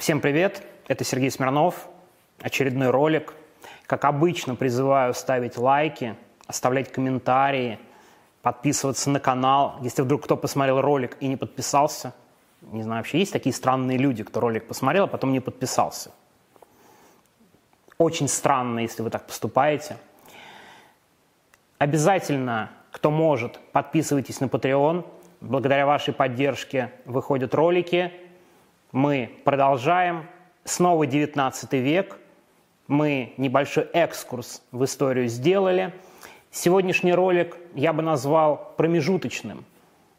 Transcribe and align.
Всем 0.00 0.22
привет, 0.22 0.62
это 0.88 1.04
Сергей 1.04 1.30
Смирнов, 1.30 1.86
очередной 2.40 2.88
ролик. 2.88 3.34
Как 3.86 4.06
обычно, 4.06 4.54
призываю 4.54 5.12
ставить 5.12 5.58
лайки, 5.58 6.16
оставлять 6.46 6.90
комментарии, 6.90 7.78
подписываться 8.40 9.10
на 9.10 9.20
канал. 9.20 9.76
Если 9.82 10.00
вдруг 10.00 10.24
кто 10.24 10.38
посмотрел 10.38 10.80
ролик 10.80 11.18
и 11.20 11.28
не 11.28 11.36
подписался, 11.36 12.14
не 12.62 12.82
знаю, 12.82 13.00
вообще 13.00 13.18
есть 13.18 13.30
такие 13.30 13.54
странные 13.54 13.98
люди, 13.98 14.24
кто 14.24 14.40
ролик 14.40 14.66
посмотрел, 14.66 15.04
а 15.04 15.06
потом 15.06 15.32
не 15.32 15.40
подписался. 15.40 16.12
Очень 17.98 18.28
странно, 18.28 18.78
если 18.78 19.02
вы 19.02 19.10
так 19.10 19.26
поступаете. 19.26 19.98
Обязательно, 21.76 22.70
кто 22.90 23.10
может, 23.10 23.60
подписывайтесь 23.72 24.40
на 24.40 24.46
Patreon. 24.46 25.06
Благодаря 25.42 25.84
вашей 25.84 26.14
поддержке 26.14 26.90
выходят 27.04 27.54
ролики. 27.54 28.29
Мы 28.92 29.30
продолжаем. 29.44 30.26
Снова 30.64 31.06
19 31.06 31.72
век. 31.74 32.18
Мы 32.88 33.34
небольшой 33.36 33.84
экскурс 33.84 34.62
в 34.72 34.84
историю 34.84 35.28
сделали. 35.28 35.94
Сегодняшний 36.50 37.14
ролик 37.14 37.56
я 37.76 37.92
бы 37.92 38.02
назвал 38.02 38.74
промежуточным. 38.76 39.64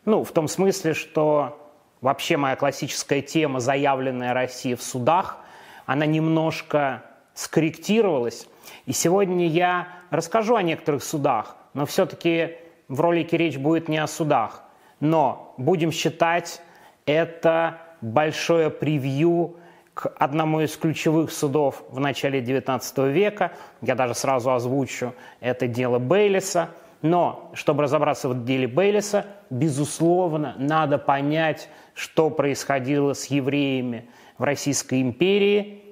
Ну, 0.05 0.23
в 0.23 0.31
том 0.31 0.47
смысле, 0.47 0.93
что 0.93 1.59
вообще 1.99 2.37
моя 2.37 2.55
классическая 2.55 3.21
тема, 3.21 3.59
заявленная 3.59 4.33
Россией 4.33 4.75
в 4.75 4.83
судах, 4.83 5.39
она 5.85 6.05
немножко 6.05 7.03
скорректировалась. 7.33 8.47
И 8.85 8.93
сегодня 8.93 9.47
я 9.47 9.89
расскажу 10.11 10.55
о 10.55 10.61
некоторых 10.61 11.03
судах, 11.03 11.57
но 11.73 11.85
все-таки 11.85 12.55
в 12.87 13.01
ролике 13.01 13.35
речь 13.35 13.57
будет 13.57 13.89
не 13.89 13.97
о 13.97 14.07
судах. 14.07 14.63
Но 15.01 15.55
будем 15.57 15.91
считать 15.91 16.61
это 17.05 17.81
большое 18.01 18.69
превью 18.69 19.55
к 19.93 20.07
одному 20.17 20.61
из 20.61 20.75
ключевых 20.77 21.31
судов 21.31 21.83
в 21.89 21.99
начале 21.99 22.41
XIX 22.41 23.11
века. 23.11 23.51
Я 23.81 23.95
даже 23.95 24.15
сразу 24.15 24.51
озвучу 24.51 25.13
это 25.39 25.67
дело 25.67 25.99
Бейлиса. 25.99 26.69
Но, 27.01 27.49
чтобы 27.55 27.83
разобраться 27.83 28.29
в 28.29 28.45
деле 28.45 28.67
Бейлиса, 28.67 29.25
безусловно, 29.49 30.55
надо 30.59 30.99
понять, 30.99 31.67
что 31.95 32.29
происходило 32.29 33.13
с 33.13 33.25
евреями 33.25 34.07
в 34.37 34.43
Российской 34.43 35.01
империи, 35.01 35.83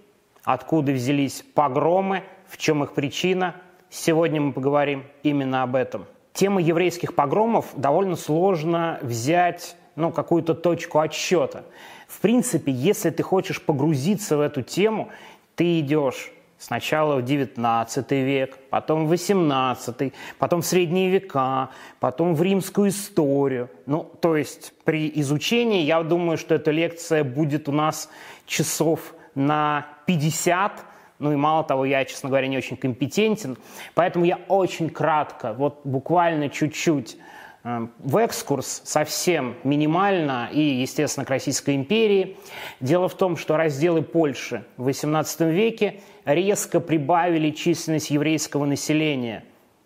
откуда 0.43 0.91
взялись 0.91 1.43
погромы, 1.55 2.23
в 2.47 2.57
чем 2.57 2.83
их 2.83 2.93
причина. 2.93 3.55
Сегодня 3.89 4.39
мы 4.39 4.53
поговорим 4.53 5.03
именно 5.23 5.63
об 5.63 5.75
этом. 5.75 6.05
Тема 6.33 6.61
еврейских 6.61 7.15
погромов 7.15 7.65
довольно 7.75 8.15
сложно 8.15 8.99
взять 9.01 9.75
ну, 9.99 10.11
какую-то 10.11 10.53
точку 10.55 10.99
отсчета. 10.99 11.63
В 12.07 12.19
принципе, 12.21 12.71
если 12.71 13.09
ты 13.09 13.21
хочешь 13.21 13.61
погрузиться 13.61 14.37
в 14.37 14.41
эту 14.41 14.61
тему, 14.61 15.09
ты 15.55 15.79
идешь 15.79 16.31
сначала 16.57 17.17
в 17.17 17.23
19 17.23 18.11
век, 18.11 18.57
потом 18.69 19.05
в 19.05 19.09
18, 19.09 20.13
потом 20.37 20.61
в 20.61 20.65
средние 20.65 21.09
века, 21.09 21.69
потом 21.99 22.33
в 22.33 22.41
римскую 22.41 22.89
историю. 22.89 23.69
Ну, 23.85 24.09
то 24.21 24.35
есть 24.35 24.73
при 24.85 25.11
изучении, 25.15 25.83
я 25.83 26.01
думаю, 26.01 26.37
что 26.37 26.55
эта 26.55 26.71
лекция 26.71 27.23
будет 27.23 27.69
у 27.69 27.71
нас 27.71 28.09
часов 28.45 29.13
на 29.35 29.85
50, 30.05 30.71
ну 31.19 31.33
и 31.33 31.35
мало 31.35 31.63
того, 31.63 31.85
я, 31.85 32.05
честно 32.05 32.29
говоря, 32.29 32.47
не 32.47 32.57
очень 32.57 32.77
компетентен, 32.77 33.57
поэтому 33.93 34.25
я 34.25 34.39
очень 34.47 34.89
кратко, 34.89 35.53
вот 35.53 35.81
буквально 35.83 36.49
чуть-чуть 36.49 37.17
в 37.63 38.17
экскурс 38.17 38.81
совсем 38.85 39.55
минимально 39.63 40.49
и, 40.51 40.61
естественно, 40.61 41.25
к 41.25 41.29
Российской 41.29 41.75
империи. 41.75 42.37
Дело 42.79 43.09
в 43.09 43.15
том, 43.15 43.35
что 43.35 43.57
разделы 43.57 44.01
Польши 44.01 44.65
в 44.77 44.87
XVIII 44.87 45.51
веке 45.51 45.99
резко 46.23 46.79
прибавили 46.79 47.51
численность 47.51 48.11
еврейского 48.11 48.65
населения 48.65 49.43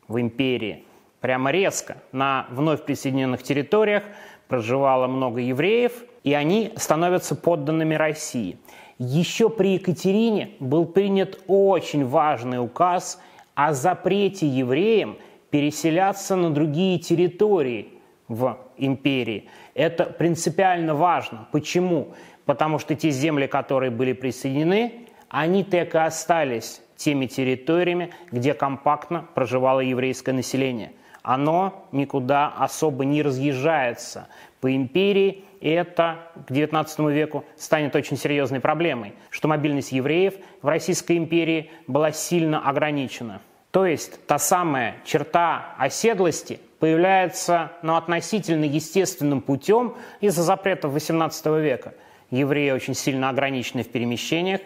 в 0.07 0.19
империи. 0.19 0.83
Прямо 1.19 1.51
резко. 1.51 1.97
На 2.12 2.47
вновь 2.51 2.83
присоединенных 2.83 3.41
территориях 3.41 4.03
проживало 4.47 5.07
много 5.07 5.39
евреев, 5.41 6.03
и 6.23 6.33
они 6.33 6.73
становятся 6.75 7.35
подданными 7.35 7.95
России. 7.95 8.57
Еще 9.00 9.50
при 9.50 9.73
Екатерине 9.73 10.51
был 10.59 10.85
принят 10.85 11.41
очень 11.47 12.06
важный 12.06 12.63
указ 12.63 13.19
о 13.56 13.73
запрете 13.73 14.47
евреям– 14.47 15.17
переселяться 15.53 16.36
на 16.36 16.50
другие 16.50 16.97
территории 16.97 17.90
в 18.28 18.58
империи. 18.75 19.50
Это 19.75 20.06
принципиально 20.06 20.96
важно. 20.96 21.47
Почему? 21.52 22.16
Потому 22.46 22.80
что 22.80 22.96
те 22.96 23.12
земли, 23.12 23.46
которые 23.46 23.92
были 23.92 24.13
присоединены, 24.13 25.06
они 25.30 25.63
так 25.63 25.94
и 25.94 26.00
остались 26.00 26.81
теми 26.96 27.28
территориями, 27.28 28.09
где 28.31 28.56
компактно 28.56 29.28
проживало 29.36 29.81
еврейское 29.81 30.31
население. 30.31 30.92
Оно 31.22 31.86
никуда 31.92 32.47
особо 32.47 33.06
не 33.06 33.22
разъезжается 33.22 34.30
по 34.59 34.75
империи, 34.75 35.44
и 35.62 35.69
это 35.69 36.31
к 36.47 36.52
XIX 36.52 37.13
веку 37.13 37.46
станет 37.58 37.96
очень 37.96 38.18
серьезной 38.18 38.59
проблемой, 38.59 39.13
что 39.30 39.47
мобильность 39.47 39.92
евреев 39.92 40.34
в 40.63 40.68
Российской 40.68 41.16
империи 41.16 41.69
была 41.86 42.12
сильно 42.12 42.68
ограничена. 42.68 43.40
То 43.73 43.88
есть 43.88 44.28
та 44.28 44.38
самая 44.38 44.97
черта 45.03 45.73
оседлости 45.79 46.59
появляется 46.78 47.72
ну, 47.81 47.95
относительно 47.95 48.66
естественным 48.66 49.41
путем 49.41 49.95
из-за 50.22 50.44
запретов 50.44 50.94
XVIII 50.95 51.59
века. 51.59 51.95
Евреи 52.29 52.69
очень 52.69 52.94
сильно 52.94 53.29
ограничены 53.29 53.81
в 53.81 53.89
перемещениях, 53.89 54.62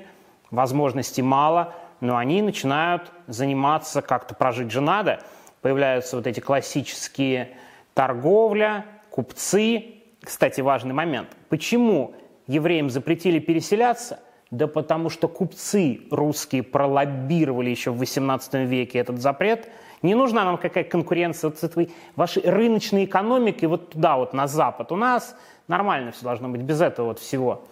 возможностей 0.51 1.21
мало, 1.21 1.73
но 2.01 2.17
они 2.17 2.41
начинают 2.41 3.13
заниматься, 3.27 4.01
как-то 4.01 4.35
прожить 4.35 4.71
же 4.71 4.81
надо. 4.81 5.21
Появляются 5.61 6.17
вот 6.17 6.27
эти 6.27 6.41
классические 6.41 7.55
торговля, 7.93 8.85
купцы. 9.09 10.01
Кстати, 10.21 10.59
важный 10.59 10.93
момент. 10.93 11.29
Почему 11.47 12.13
евреям 12.45 12.89
запретили 12.89 13.39
переселяться? 13.39 14.19
Да 14.49 14.67
потому 14.67 15.09
что 15.09 15.27
купцы 15.27 16.01
русские 16.09 16.63
пролоббировали 16.63 17.69
еще 17.69 17.91
в 17.91 18.01
XVIII 18.01 18.65
веке 18.65 18.99
этот 18.99 19.21
запрет. 19.21 19.69
Не 20.01 20.15
нужна 20.15 20.45
нам 20.45 20.57
какая 20.57 20.83
конкуренция 20.83 21.49
вот 21.49 21.59
с 21.59 21.63
этой 21.63 21.91
вашей 22.15 22.43
рыночной 22.43 23.05
экономикой 23.05 23.65
вот 23.65 23.89
туда, 23.89 24.17
вот 24.17 24.33
на 24.33 24.47
Запад. 24.47 24.91
У 24.91 24.95
нас 24.95 25.35
нормально 25.67 26.11
все 26.11 26.23
должно 26.23 26.47
быть 26.49 26.61
без 26.61 26.79
этого 26.79 27.07
вот 27.07 27.19
всего. 27.19 27.65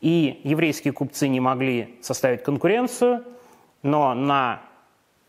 И 0.00 0.40
еврейские 0.42 0.92
купцы 0.92 1.28
не 1.28 1.40
могли 1.40 1.96
составить 2.02 2.42
конкуренцию, 2.42 3.24
но 3.82 4.14
на 4.14 4.62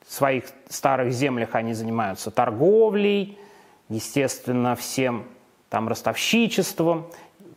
своих 0.08 0.46
старых 0.70 1.12
землях 1.14 1.54
они 1.54 1.74
занимаются 1.74 2.32
торговлей, 2.32 3.38
естественно, 3.90 4.76
всем 4.76 5.26
там 5.70 5.88
ростовщичеством, 5.88 7.08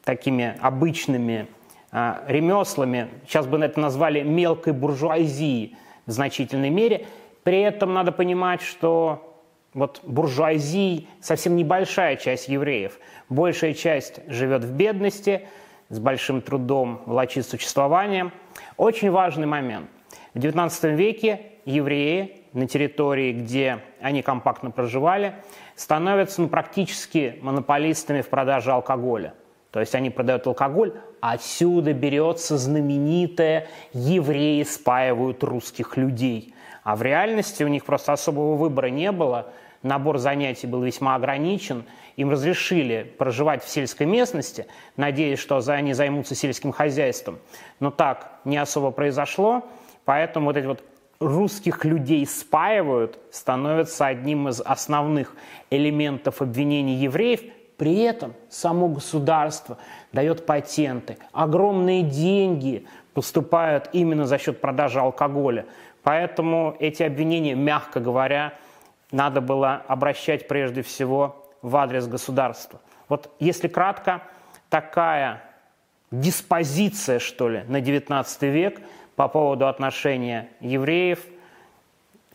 такими 0.05 0.59
обычными 0.61 1.47
ремеслами, 1.93 3.09
сейчас 3.27 3.47
бы 3.47 3.59
это 3.59 3.81
назвали 3.81 4.23
мелкой 4.23 4.73
буржуазией 4.73 5.77
в 6.07 6.13
значительной 6.13 6.71
мере. 6.71 7.07
При 7.43 7.61
этом 7.61 7.95
надо 7.95 8.13
понимать, 8.13 8.63
что 8.63 9.31
вот 9.75 10.01
буржуазии 10.05 11.09
совсем 11.21 11.57
небольшая 11.57 12.17
часть 12.17 12.49
евреев. 12.49 12.99
Большая 13.29 13.75
часть 13.75 14.21
живет 14.29 14.65
в 14.65 14.73
бедности, 14.73 15.49
с 15.89 15.99
большим 15.99 16.41
трудом 16.41 17.03
влачит 17.07 17.47
существованием. 17.47 18.33
Очень 18.77 19.11
важный 19.11 19.47
момент. 19.47 19.89
В 20.35 20.39
XIX 20.39 20.95
веке 20.95 21.41
евреи 21.65 22.45
на 22.53 22.67
территории, 22.67 23.33
где 23.33 23.81
они 24.01 24.23
компактно 24.23 24.71
проживали, 24.71 25.35
становятся 25.75 26.43
ну, 26.43 26.49
практически 26.49 27.39
монополистами 27.43 28.23
в 28.23 28.29
продаже 28.29 28.73
алкоголя. 28.73 29.35
То 29.71 29.81
есть 29.81 29.95
они 29.95 30.11
продают 30.11 30.47
алкоголь, 30.47 30.95
отсюда 31.21 31.93
берется 31.93 32.59
знаменитое 32.59 33.69
«евреи 33.93 34.63
спаивают 34.65 35.45
русских 35.45 35.97
людей». 35.97 36.55
А 36.83 36.97
в 36.97 37.03
реальности 37.03 37.63
у 37.63 37.69
них 37.69 37.85
просто 37.85 38.13
особого 38.13 38.57
выбора 38.57 38.89
не 38.89 39.13
было, 39.13 39.53
набор 39.83 40.19
занятий 40.19 40.67
был 40.67 40.83
весьма 40.83 41.15
ограничен, 41.15 41.85
им 42.17 42.31
разрешили 42.31 43.15
проживать 43.19 43.63
в 43.63 43.69
сельской 43.69 44.07
местности, 44.07 44.67
надеясь, 44.97 45.39
что 45.39 45.63
они 45.69 45.93
займутся 45.93 46.35
сельским 46.35 46.73
хозяйством. 46.73 47.39
Но 47.79 47.91
так 47.91 48.41
не 48.45 48.57
особо 48.57 48.91
произошло, 48.91 49.65
поэтому 50.05 50.47
вот 50.47 50.57
эти 50.57 50.67
вот 50.67 50.83
русских 51.21 51.85
людей 51.85 52.27
спаивают 52.27 53.19
становится 53.31 54.07
одним 54.07 54.49
из 54.49 54.61
основных 54.61 55.37
элементов 55.71 56.43
обвинений 56.43 56.97
евреев– 56.97 57.41
при 57.81 58.01
этом 58.01 58.35
само 58.51 58.89
государство 58.89 59.79
дает 60.13 60.45
патенты, 60.45 61.17
огромные 61.33 62.03
деньги 62.03 62.87
поступают 63.15 63.89
именно 63.95 64.27
за 64.27 64.37
счет 64.37 64.61
продажи 64.61 65.01
алкоголя. 65.01 65.65
Поэтому 66.03 66.77
эти 66.79 67.03
обвинения, 67.03 67.55
мягко 67.55 67.99
говоря, 67.99 68.53
надо 69.13 69.41
было 69.41 69.83
обращать 69.89 70.47
прежде 70.47 70.83
всего 70.83 71.43
в 71.63 71.75
адрес 71.75 72.07
государства. 72.07 72.83
Вот 73.09 73.35
если 73.41 73.67
кратко, 73.67 74.25
такая 74.69 75.43
диспозиция, 76.11 77.19
что 77.19 77.49
ли, 77.49 77.65
на 77.67 77.81
19 77.81 78.43
век 78.43 78.79
по 79.17 79.27
поводу 79.27 79.67
отношения 79.67 80.51
евреев, 80.61 81.25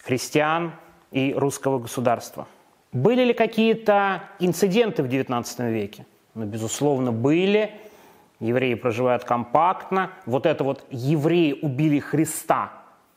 христиан 0.02 0.72
и 1.12 1.36
русского 1.38 1.78
государства. 1.78 2.48
Были 2.96 3.26
ли 3.26 3.34
какие-то 3.34 4.24
инциденты 4.40 5.04
в 5.04 5.08
XIX 5.08 5.70
веке? 5.70 6.06
Ну, 6.34 6.46
безусловно, 6.46 7.12
были. 7.12 7.72
Евреи 8.40 8.76
проживают 8.76 9.26
компактно. 9.26 10.12
Вот 10.26 10.46
это 10.46 10.64
вот 10.64 10.86
«евреи 10.90 11.60
убили 11.62 12.00
Христа», 12.00 12.72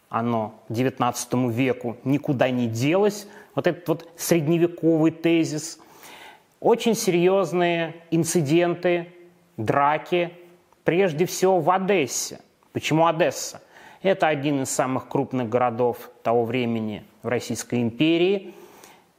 оно 0.09 0.55
XIX 0.69 1.53
веку 1.53 1.97
никуда 2.03 2.51
не 2.51 2.67
делось. 2.67 3.29
Вот 3.55 3.69
этот 3.69 3.87
вот 3.87 4.09
средневековый 4.17 5.13
тезис. 5.13 5.79
Очень 6.59 6.97
серьезные 6.97 7.95
инциденты, 8.11 9.13
драки, 9.57 10.33
прежде 10.83 11.25
всего 11.25 11.61
в 11.61 11.71
Одессе. 11.71 12.41
Почему 12.73 13.07
Одесса? 13.07 13.63
Это 14.03 14.27
один 14.27 14.63
из 14.63 14.71
самых 14.71 15.09
крупных 15.09 15.49
городов 15.49 16.11
того 16.25 16.45
времени 16.45 17.05
в 17.23 17.29
Российской 17.29 17.81
империи. 17.81 18.55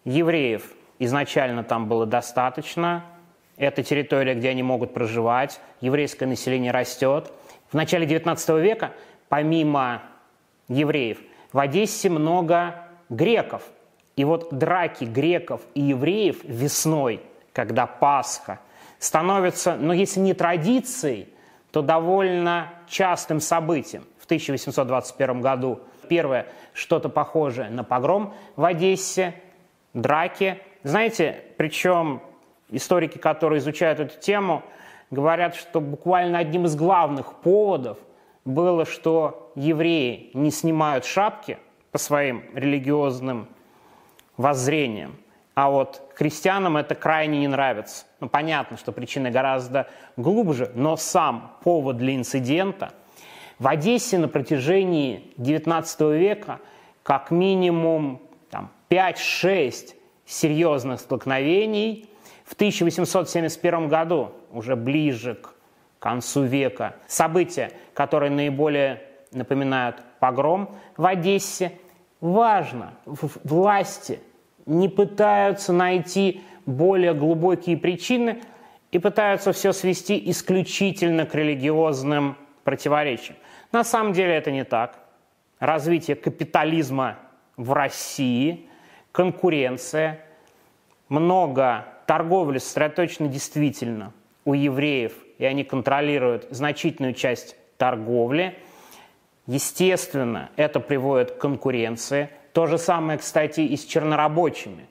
Евреев 0.10 0.64
изначально 0.98 1.64
там 1.64 1.88
было 1.88 2.08
достаточно. 2.08 3.06
Это 3.58 3.84
территория, 3.84 4.34
где 4.34 4.50
они 4.50 4.64
могут 4.64 4.92
проживать. 4.92 5.62
Еврейское 5.82 6.26
население 6.26 6.72
растет. 6.72 7.32
В 7.72 7.76
начале 7.76 8.08
XIX 8.08 8.60
века, 8.60 8.94
помимо 9.28 10.02
евреев, 10.68 11.20
в 11.54 11.60
Одессе 11.60 12.10
много 12.10 12.88
греков. 13.10 13.62
И 14.16 14.24
вот 14.24 14.50
драки 14.52 15.04
греков 15.04 15.62
и 15.76 15.82
евреев 15.82 16.44
весной, 16.44 17.22
когда 17.54 17.86
Пасха, 17.86 18.60
становятся, 18.98 19.76
ну 19.76 19.94
если 19.94 20.22
не 20.22 20.34
традицией, 20.34 21.30
то 21.72 21.84
довольно 21.84 22.70
частым 22.88 23.40
событием. 23.40 24.06
В 24.18 24.26
1821 24.26 25.42
году 25.42 25.82
первое 26.10 26.48
что-то 26.74 27.10
похожее 27.10 27.70
на 27.70 27.84
погром 27.84 28.34
в 28.56 28.66
Одессе, 28.66 29.36
драки. 29.94 30.62
Знаете, 30.84 31.44
причем 31.58 32.22
историки, 32.70 33.18
которые 33.18 33.60
изучают 33.60 34.00
эту 34.00 34.20
тему, 34.20 34.64
говорят, 35.12 35.56
что 35.56 35.82
буквально 35.82 36.38
одним 36.38 36.66
из 36.66 36.76
главных 36.76 37.34
поводов 37.36 37.98
было, 38.46 38.86
что 38.86 39.52
евреи 39.56 40.32
не 40.34 40.52
снимают 40.52 41.06
шапки 41.06 41.58
по 41.92 41.98
своим 41.98 42.44
религиозным 42.54 43.48
воззрениям, 44.38 45.18
а 45.56 45.70
вот 45.70 46.02
христианам 46.16 46.78
это 46.78 46.96
крайне 46.96 47.40
не 47.40 47.48
нравится. 47.50 48.06
Ну, 48.22 48.30
понятно, 48.30 48.78
что 48.78 48.94
причина 48.94 49.30
гораздо 49.30 49.88
глубже, 50.16 50.72
но 50.74 50.96
сам 50.96 51.58
повод 51.64 51.98
для 51.98 52.16
инцидента 52.16 52.94
в 53.60 53.68
Одессе 53.68 54.18
на 54.18 54.30
протяжении 54.30 55.34
XIX 55.38 56.18
века 56.18 56.60
как 57.04 57.30
минимум 57.30 58.22
5-6 58.90 59.96
серьезных 60.26 61.00
столкновений. 61.00 62.10
В 62.46 62.54
1871 62.54 63.88
году, 63.88 64.32
уже 64.52 64.76
ближе 64.76 65.36
к 65.36 65.54
концу 66.00 66.44
века, 66.44 66.96
события, 67.08 67.72
которые 67.94 68.32
наиболее 68.32 69.04
напоминают 69.32 69.98
погром 70.20 70.76
в 70.98 71.06
Одессе, 71.06 71.74
важно, 72.22 72.94
власти 73.06 74.20
не 74.66 74.90
пытаются 74.90 75.74
найти 75.74 76.42
более 76.66 77.14
глубокие 77.14 77.78
причины 77.78 78.42
и 78.92 79.00
пытаются 79.00 79.52
все 79.52 79.72
свести 79.72 80.30
исключительно 80.30 81.26
к 81.26 81.36
религиозным 81.36 82.36
противоречиям. 82.64 83.38
На 83.72 83.84
самом 83.84 84.14
деле 84.14 84.34
это 84.34 84.52
не 84.52 84.64
так. 84.64 85.00
Развитие 85.60 86.16
капитализма 86.16 87.18
в 87.58 87.74
России, 87.74 88.69
конкуренция, 89.12 90.26
много 91.08 91.86
торговли 92.06 92.58
сосредоточено 92.58 93.28
действительно 93.28 94.14
у 94.46 94.54
евреев, 94.54 95.14
и 95.38 95.46
они 95.46 95.64
контролируют 95.64 96.48
значительную 96.50 97.14
часть 97.14 97.56
торговли. 97.78 98.58
Естественно, 99.48 100.50
это 100.56 100.80
приводит 100.80 101.32
к 101.32 101.38
конкуренции– 101.38 102.30
то 102.54 102.66
же 102.66 102.78
самое, 102.78 103.20
кстати, 103.20 103.62
и 103.62 103.78
с 103.78 103.86
чернорабочими. 103.86 104.88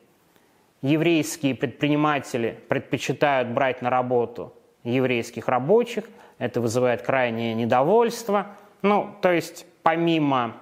Еврейские 0.81 1.55
предприниматели 1.55 2.59
предпочитают 2.69 3.49
брать 3.49 3.83
на 3.83 3.91
работу 3.91 4.55
еврейских 4.85 5.49
рабочих, 5.49 6.05
это 6.39 6.61
вызывает 6.61 7.03
крайнее 7.03 7.55
недовольство. 7.55 8.57
Ну, 8.83 9.11
то 9.21 9.33
есть 9.33 9.67
помимо 9.83 10.57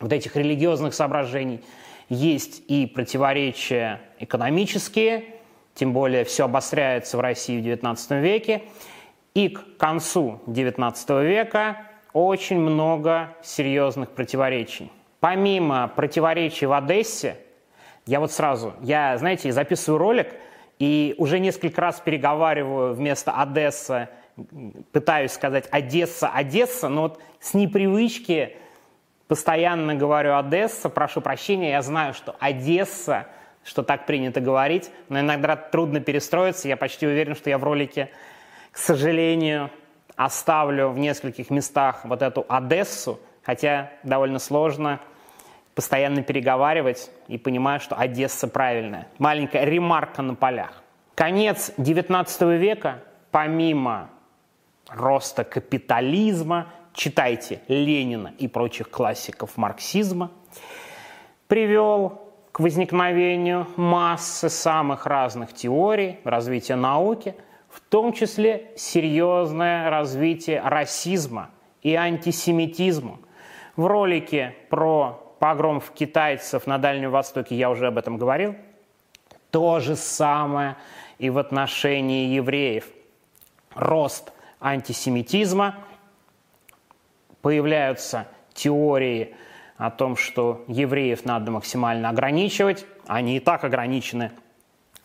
вот 0.00 0.12
этих 0.12 0.34
религиозных 0.36 0.94
соображений 0.94 1.62
есть 2.08 2.62
и 2.68 2.86
противоречия 2.86 4.00
экономические, 4.18 5.24
тем 5.74 5.92
более 5.92 6.24
все 6.24 6.44
обостряется 6.44 7.16
в 7.16 7.20
России 7.20 7.60
в 7.60 7.64
XIX 7.64 8.20
веке. 8.20 8.62
И 9.34 9.50
к 9.50 9.76
концу 9.76 10.40
XIX 10.46 11.24
века 11.26 11.88
очень 12.12 12.58
много 12.58 13.34
серьезных 13.42 14.10
противоречий 14.10 14.90
помимо 15.20 15.88
противоречий 15.88 16.66
в 16.66 16.72
Одессе, 16.72 17.36
я 18.06 18.20
вот 18.20 18.30
сразу, 18.30 18.74
я, 18.80 19.18
знаете, 19.18 19.50
записываю 19.50 19.98
ролик 19.98 20.28
и 20.78 21.16
уже 21.18 21.40
несколько 21.40 21.80
раз 21.80 22.00
переговариваю 22.00 22.94
вместо 22.94 23.32
Одесса, 23.32 24.10
пытаюсь 24.92 25.32
сказать 25.32 25.66
Одесса, 25.72 26.28
Одесса, 26.28 26.88
но 26.88 27.02
вот 27.02 27.20
с 27.40 27.54
непривычки 27.54 28.56
постоянно 29.28 29.94
говорю 29.94 30.36
Одесса, 30.36 30.88
прошу 30.88 31.20
прощения, 31.20 31.70
я 31.70 31.82
знаю, 31.82 32.14
что 32.14 32.36
Одесса, 32.38 33.26
что 33.64 33.82
так 33.82 34.06
принято 34.06 34.40
говорить, 34.40 34.90
но 35.08 35.20
иногда 35.20 35.56
трудно 35.56 36.00
перестроиться, 36.00 36.68
я 36.68 36.76
почти 36.76 37.06
уверен, 37.06 37.34
что 37.34 37.50
я 37.50 37.58
в 37.58 37.64
ролике, 37.64 38.10
к 38.70 38.78
сожалению, 38.78 39.70
оставлю 40.14 40.90
в 40.90 40.98
нескольких 40.98 41.50
местах 41.50 42.00
вот 42.04 42.22
эту 42.22 42.46
Одессу, 42.48 43.20
хотя 43.42 43.92
довольно 44.02 44.38
сложно 44.38 45.00
постоянно 45.74 46.22
переговаривать 46.22 47.10
и 47.28 47.36
понимаю, 47.36 47.80
что 47.80 47.96
Одесса 47.96 48.48
правильная. 48.48 49.08
Маленькая 49.18 49.64
ремарка 49.64 50.22
на 50.22 50.34
полях. 50.34 50.82
Конец 51.14 51.72
XIX 51.76 52.56
века, 52.56 53.00
помимо 53.30 54.08
роста 54.88 55.44
капитализма, 55.44 56.68
читайте 56.96 57.60
Ленина 57.68 58.32
и 58.38 58.48
прочих 58.48 58.90
классиков 58.90 59.56
марксизма, 59.56 60.32
привел 61.46 62.22
к 62.50 62.60
возникновению 62.60 63.68
массы 63.76 64.48
самых 64.48 65.06
разных 65.06 65.52
теорий 65.52 66.18
развития 66.24 66.74
науки, 66.74 67.36
в 67.68 67.80
том 67.80 68.12
числе 68.12 68.72
серьезное 68.76 69.90
развитие 69.90 70.60
расизма 70.62 71.50
и 71.82 71.94
антисемитизма, 71.94 73.18
в 73.76 73.86
ролике 73.86 74.56
про 74.70 75.22
погромов 75.38 75.90
китайцев 75.90 76.66
на 76.66 76.78
Дальнем 76.78 77.10
Востоке, 77.10 77.54
я 77.54 77.68
уже 77.68 77.88
об 77.88 77.98
этом 77.98 78.16
говорил. 78.16 78.56
То 79.50 79.80
же 79.80 79.94
самое 79.94 80.76
и 81.18 81.28
в 81.28 81.36
отношении 81.36 82.34
евреев. 82.34 82.88
Рост 83.74 84.32
антисемитизма, 84.60 85.76
появляются 87.46 88.26
теории 88.54 89.36
о 89.76 89.92
том, 89.92 90.16
что 90.16 90.64
евреев 90.66 91.24
надо 91.24 91.52
максимально 91.52 92.08
ограничивать. 92.08 92.84
Они 93.06 93.36
и 93.36 93.38
так 93.38 93.62
ограничены 93.62 94.32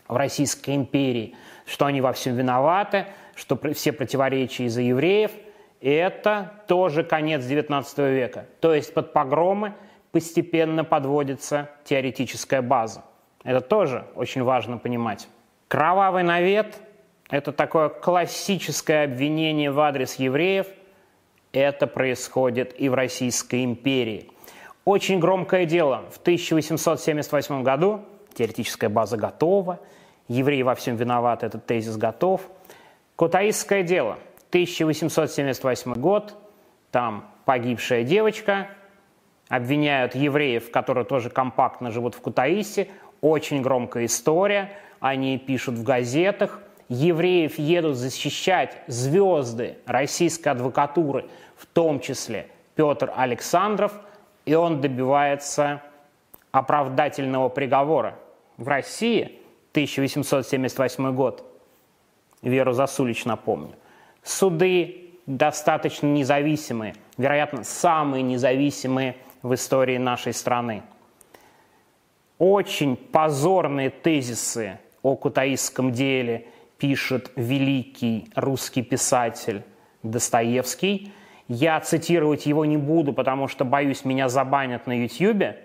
в 0.08 0.16
Российской 0.16 0.74
империи, 0.74 1.36
что 1.68 1.86
они 1.86 2.02
во 2.02 2.14
всем 2.14 2.36
виноваты, 2.36 3.06
что 3.36 3.60
все 3.76 3.92
противоречия 3.92 4.64
из-за 4.64 4.82
евреев– 4.82 5.30
это 5.82 6.64
тоже 6.68 7.04
конец 7.04 7.44
XIX 7.44 8.12
века. 8.12 8.48
То 8.60 8.74
есть 8.74 8.92
под 8.96 9.14
погромы 9.14 9.76
постепенно 10.12 10.84
подводится 10.84 11.70
теоретическая 11.84 12.64
база. 12.64 13.04
Это 13.44 13.62
тоже 13.62 14.08
очень 14.16 14.42
важно 14.42 14.80
понимать. 14.80 15.28
Кровавый 15.68 16.24
навет– 16.24 16.74
это 17.30 17.52
такое 17.52 17.90
классическое 17.90 19.04
обвинение 19.04 19.70
в 19.70 19.80
адрес 19.80 20.16
евреев. 20.16 20.66
Это 21.54 21.88
происходит 21.88 22.80
и 22.80 22.90
в 22.90 22.94
Российской 22.94 23.64
империи. 23.64 24.30
Очень 24.86 25.20
громкое 25.20 25.66
дело. 25.66 26.06
В 26.12 26.18
1878 26.18 27.64
году 27.64 28.02
теоретическая 28.34 28.90
база 28.90 29.18
готова, 29.18 29.80
евреи 30.28 30.62
во 30.62 30.76
всем 30.76 30.96
виноваты, 30.96 31.46
этот 31.46 31.66
тезис 31.66 31.98
готов. 31.98 32.42
Кутаисское 33.16 33.84
дело– 33.84 34.18
1878 34.52 35.94
год, 35.94 36.36
там 36.92 37.32
погибшая 37.46 38.04
девочка, 38.04 38.68
обвиняют 39.48 40.14
евреев, 40.14 40.72
которые 40.72 41.06
тоже 41.06 41.30
компактно 41.30 41.90
живут 41.90 42.16
в 42.16 42.22
Кутаисе, 42.22 42.90
очень 43.22 43.62
громкая 43.62 44.06
история, 44.06 44.72
они 45.00 45.38
пишут 45.38 45.76
в 45.76 45.84
газетах, 45.84 46.60
евреев 46.92 47.58
едут 47.58 47.96
защищать 47.96 48.78
звезды 48.88 49.78
российской 49.86 50.50
адвокатуры, 50.50 51.26
в 51.56 51.66
том 51.66 52.02
числе 52.02 52.48
Петр 52.76 53.14
Александров, 53.16 53.94
и 54.46 54.54
он 54.56 54.82
добивается 54.82 55.82
оправдательного 56.52 57.48
приговора. 57.48 58.20
В 58.58 58.68
России 58.68 59.40
1878 59.72 61.16
год, 61.16 61.46
Веру 62.42 62.74
Засулич 62.74 63.24
напомню, 63.24 63.76
суды 64.22 65.12
достаточно 65.26 66.08
независимые, 66.08 66.96
вероятно, 67.18 67.64
самые 67.64 68.22
независимые 68.22 69.16
в 69.44 69.54
истории 69.54 69.98
нашей 69.98 70.34
страны. 70.34 70.84
Очень 72.38 72.98
позорные 72.98 73.92
тезисы 73.92 74.78
о 75.04 75.16
кутаистском 75.16 75.94
деле 75.94 76.48
пишет 76.82 77.32
великий 77.36 78.28
русский 78.34 78.82
писатель 78.82 79.62
Достоевский. 80.02 81.14
Я 81.48 81.80
цитировать 81.80 82.48
его 82.48 82.66
не 82.66 82.78
буду, 82.78 83.14
потому 83.14 83.48
что, 83.48 83.64
боюсь, 83.64 84.04
меня 84.04 84.30
забанят 84.30 84.88
на 84.88 85.04
YouTube 85.04 85.58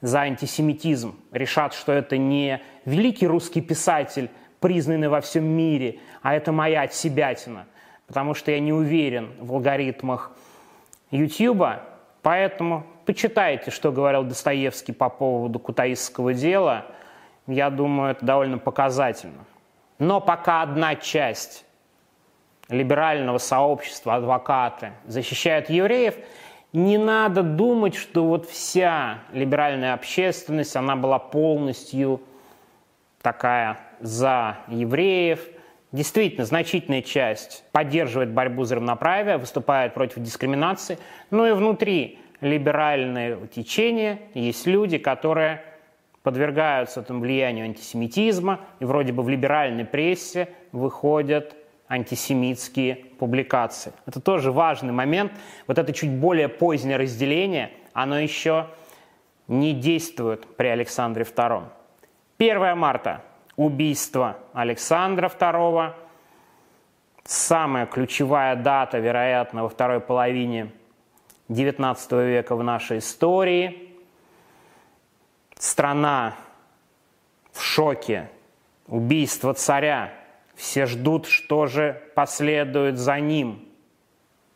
за 0.00 0.20
антисемитизм. 0.20 1.14
Решат, 1.30 1.74
что 1.74 1.92
это 1.92 2.16
не 2.16 2.62
великий 2.86 3.26
русский 3.26 3.60
писатель, 3.60 4.30
признанный 4.58 5.08
во 5.08 5.20
всем 5.20 5.44
мире, 5.44 5.98
а 6.22 6.34
это 6.34 6.52
моя 6.52 6.82
отсебятина, 6.82 7.66
потому 8.06 8.32
что 8.32 8.50
я 8.50 8.58
не 8.58 8.72
уверен 8.72 9.32
в 9.38 9.52
алгоритмах 9.52 10.32
YouTube, 11.10 11.66
поэтому 12.22 12.86
почитайте, 13.04 13.70
что 13.70 13.92
говорил 13.92 14.24
Достоевский 14.24 14.92
по 14.92 15.10
поводу 15.10 15.58
кутаистского 15.58 16.32
дела. 16.32 16.86
Я 17.46 17.68
думаю, 17.68 18.12
это 18.12 18.24
довольно 18.24 18.56
показательно. 18.56 19.44
Но 19.98 20.20
пока 20.20 20.62
одна 20.62 20.94
часть 20.96 21.64
либерального 22.68 23.38
сообщества, 23.38 24.16
адвокаты, 24.16 24.92
защищают 25.06 25.70
евреев, 25.70 26.16
не 26.72 26.98
надо 26.98 27.42
думать, 27.42 27.94
что 27.94 28.24
вот 28.26 28.46
вся 28.48 29.20
либеральная 29.32 29.94
общественность, 29.94 30.76
она 30.76 30.96
была 30.96 31.18
полностью 31.18 32.20
такая 33.22 33.78
за 34.00 34.58
евреев. 34.68 35.40
Действительно, 35.92 36.44
значительная 36.44 37.00
часть 37.00 37.64
поддерживает 37.72 38.30
борьбу 38.30 38.64
за 38.64 38.74
равноправие, 38.74 39.38
выступает 39.38 39.94
против 39.94 40.18
дискриминации. 40.18 40.98
Но 41.30 41.46
и 41.46 41.52
внутри 41.52 42.18
либеральное 42.40 43.36
течение 43.46 44.20
есть 44.34 44.66
люди, 44.66 44.98
которые 44.98 45.62
подвергаются 46.26 47.02
этому 47.02 47.20
влиянию 47.20 47.66
антисемитизма, 47.66 48.58
и 48.80 48.84
вроде 48.84 49.12
бы 49.12 49.22
в 49.22 49.28
либеральной 49.28 49.84
прессе 49.84 50.48
выходят 50.72 51.54
антисемитские 51.86 52.96
публикации. 52.96 53.92
Это 54.06 54.20
тоже 54.20 54.50
важный 54.50 54.92
момент. 54.92 55.30
Вот 55.68 55.78
это 55.78 55.92
чуть 55.92 56.10
более 56.10 56.48
позднее 56.48 56.96
разделение, 56.96 57.70
оно 57.92 58.18
еще 58.18 58.66
не 59.46 59.72
действует 59.72 60.56
при 60.56 60.66
Александре 60.66 61.22
II. 61.22 61.62
1 62.38 62.76
марта– 62.76 63.22
убийство 63.56 64.38
Александра 64.52 65.28
II. 65.28 65.92
Самая 67.22 67.86
ключевая 67.86 68.56
дата, 68.56 68.98
вероятно, 68.98 69.62
во 69.62 69.68
второй 69.68 70.00
половине 70.00 70.72
XIX 71.48 72.26
века 72.26 72.56
в 72.56 72.64
нашей 72.64 72.98
истории. 72.98 73.85
Страна 75.58 76.36
в 77.52 77.62
шоке. 77.62 78.28
Убийство 78.86 79.54
царя. 79.54 80.12
Все 80.54 80.86
ждут, 80.86 81.26
что 81.26 81.66
же 81.66 82.02
последует 82.14 82.98
за 82.98 83.18
ним. 83.20 83.66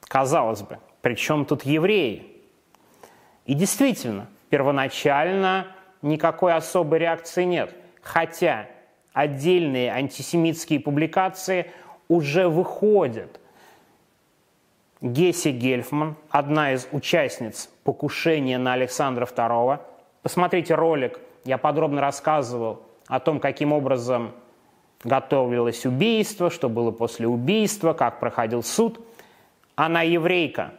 Казалось 0.03 0.63
бы, 0.63 0.79
при 1.03 1.15
чем 1.15 1.45
тут 1.45 1.65
евреи? 1.65 2.27
И 3.47 3.55
действительно, 3.55 4.29
первоначально 4.51 5.67
никакой 6.03 6.55
особой 6.55 6.99
реакции 6.99 7.45
нет. 7.45 7.75
Хотя 8.03 8.67
отдельные 9.13 9.91
антисемитские 9.91 10.81
публикации 10.81 11.71
уже 12.09 12.49
выходят 12.49 13.41
Гесси 15.01 15.51
Гельфман, 15.51 16.17
одна 16.29 16.75
из 16.75 16.87
участниц 16.93 17.71
покушения 17.85 18.59
на 18.59 18.75
Александра 18.75 19.25
II. 19.25 19.81
Посмотрите 20.23 20.75
ролик, 20.75 21.19
я 21.45 21.59
подробно 21.59 22.01
рассказывал 22.01 22.83
о 23.07 23.21
том, 23.21 23.41
каким 23.41 23.73
образом 23.73 24.33
готовилось 25.03 25.87
убийство, 25.87 26.51
что 26.51 26.69
было 26.69 26.91
после 26.91 27.27
убийства, 27.27 27.93
как 27.93 28.21
проходил 28.21 28.63
суд. 28.63 29.01
Она 29.77 30.03
еврейка, 30.03 30.73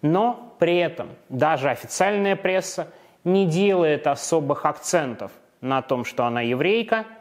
но 0.00 0.54
при 0.58 0.78
этом 0.78 1.10
даже 1.28 1.70
официальная 1.70 2.34
пресса 2.34 2.88
не 3.24 3.46
делает 3.46 4.06
особых 4.06 4.66
акцентов 4.66 5.30
на 5.60 5.80
том, 5.82 6.04
что 6.04 6.24
она 6.24 6.40
еврейка– 6.40 7.06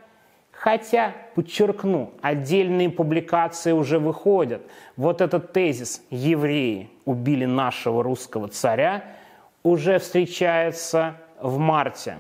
Хотя, 0.61 1.15
подчеркну, 1.33 2.13
отдельные 2.21 2.91
публикации 2.91 3.71
уже 3.71 3.97
выходят. 3.97 4.61
Вот 4.95 5.19
этот 5.19 5.53
тезис 5.53 6.03
«евреи 6.11 6.91
убили 7.05 7.45
нашего 7.45 8.03
русского 8.03 8.47
царя» 8.47 9.03
уже 9.63 9.97
встречается 9.97 11.15
в 11.41 11.57
марте. 11.57 12.19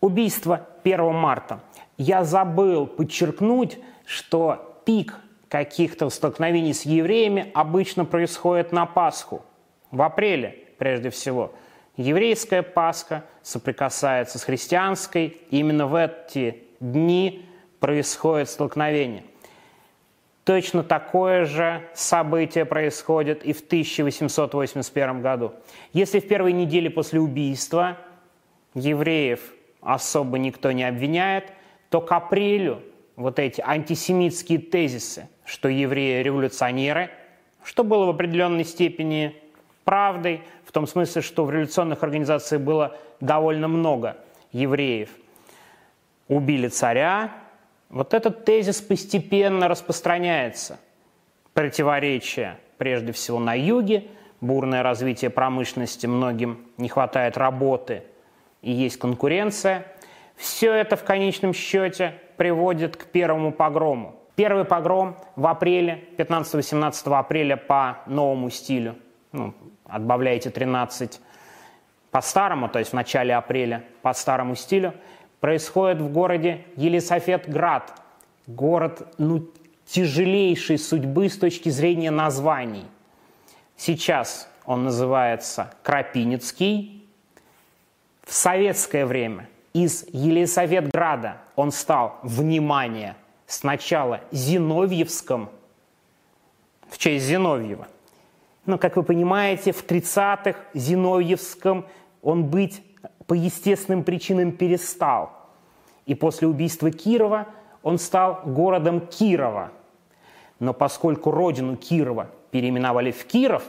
Убийство 0.00 0.66
1 0.84 1.14
марта. 1.14 1.60
Я 1.96 2.24
забыл 2.24 2.86
подчеркнуть, 2.86 3.78
что 4.06 4.80
пик 4.84 5.18
каких-то 5.48 6.08
столкновений 6.10 6.72
с 6.72 6.82
евреями 6.82 7.50
обычно 7.54 8.04
происходит 8.04 8.72
на 8.72 8.86
Пасху, 8.86 9.42
в 9.90 10.02
апреле 10.02 10.64
прежде 10.78 11.10
всего. 11.10 11.52
Еврейская 11.96 12.62
Пасха 12.62 13.24
соприкасается 13.42 14.38
с 14.38 14.44
христианской. 14.44 15.40
Именно 15.50 15.88
в 15.88 15.96
эти 15.96 16.62
дни 16.78 17.44
происходит 17.80 18.48
столкновение. 18.48 19.24
Точно 20.48 20.82
такое 20.82 21.44
же 21.44 21.82
событие 21.92 22.64
происходит 22.64 23.44
и 23.44 23.52
в 23.52 23.60
1881 23.60 25.20
году. 25.20 25.52
Если 25.92 26.20
в 26.20 26.26
первой 26.26 26.54
неделе 26.54 26.88
после 26.88 27.20
убийства 27.20 27.98
евреев 28.72 29.40
особо 29.82 30.38
никто 30.38 30.72
не 30.72 30.84
обвиняет, 30.84 31.52
то 31.90 32.00
к 32.00 32.10
апрелю 32.12 32.80
вот 33.14 33.38
эти 33.38 33.60
антисемитские 33.60 34.58
тезисы, 34.58 35.28
что 35.44 35.68
евреи 35.68 36.22
революционеры, 36.22 37.10
что 37.62 37.84
было 37.84 38.06
в 38.06 38.08
определенной 38.08 38.64
степени 38.64 39.36
правдой, 39.84 40.40
в 40.64 40.72
том 40.72 40.86
смысле, 40.86 41.20
что 41.20 41.44
в 41.44 41.50
революционных 41.50 42.02
организациях 42.02 42.62
было 42.62 42.96
довольно 43.20 43.68
много 43.68 44.16
евреев– 44.52 45.10
убили 46.28 46.68
царя, 46.68 47.32
вот 47.88 48.12
этот 48.12 48.44
тезис 48.44 48.80
постепенно 48.82 49.68
распространяется. 49.68 50.78
Противоречия, 51.54 52.58
прежде 52.76 53.12
всего, 53.12 53.38
на 53.38 53.54
юге, 53.54 54.08
бурное 54.40 54.82
развитие 54.82 55.30
промышленности, 55.30 56.06
многим 56.06 56.66
не 56.76 56.88
хватает 56.88 57.38
работы 57.38 58.02
и 58.60 58.70
есть 58.70 58.98
конкуренция. 58.98 59.86
Все 60.36 60.72
это 60.72 60.96
в 60.96 61.04
конечном 61.04 61.54
счете 61.54 62.14
приводит 62.36 62.96
к 62.96 63.06
первому 63.06 63.52
погрому. 63.52 64.16
Первый 64.36 64.64
погром 64.64 65.16
в 65.34 65.46
апреле, 65.46 66.04
15-18 66.16 67.18
апреля 67.18 67.56
по 67.56 67.98
новому 68.06 68.50
стилю. 68.50 68.96
Ну, 69.32 69.54
отбавляете 69.84 70.50
13 70.50 71.20
по 72.10 72.20
старому, 72.20 72.68
то 72.68 72.78
есть 72.78 72.92
в 72.92 72.94
начале 72.94 73.34
апреля 73.34 73.84
по 74.02 74.12
старому 74.12 74.54
стилю– 74.54 74.92
происходит 75.40 76.00
в 76.00 76.10
городе 76.10 76.64
Елисафетград. 76.76 78.00
Город 78.46 79.14
ну, 79.18 79.48
тяжелейшей 79.86 80.78
судьбы 80.78 81.28
с 81.28 81.38
точки 81.38 81.68
зрения 81.68 82.10
названий. 82.10 82.84
Сейчас 83.76 84.48
он 84.64 84.84
называется 84.84 85.72
Крапиницкий. 85.82 87.06
В 88.24 88.34
советское 88.34 89.06
время 89.06 89.48
из 89.72 90.04
Елисаветграда 90.12 91.38
он 91.56 91.72
стал, 91.72 92.18
внимание, 92.22 93.16
сначала 93.46 94.20
Зиновьевском, 94.30 95.50
в 96.90 96.98
честь 96.98 97.24
Зиновьева. 97.24 97.88
Но, 98.66 98.76
как 98.76 98.96
вы 98.96 99.02
понимаете, 99.02 99.72
в 99.72 99.84
30-х 99.84 100.58
Зиновьевском 100.74 101.86
он 102.22 102.44
быть 102.44 102.82
по 103.26 103.34
естественным 103.34 104.04
причинам 104.04 104.52
перестал. 104.52 105.32
И 106.06 106.14
после 106.14 106.48
убийства 106.48 106.90
Кирова 106.90 107.46
он 107.82 107.98
стал 107.98 108.40
городом 108.44 109.00
Кирова. 109.06 109.70
Но 110.58 110.72
поскольку 110.72 111.30
родину 111.30 111.76
Кирова 111.76 112.30
переименовали 112.50 113.10
в 113.10 113.24
Киров, 113.26 113.62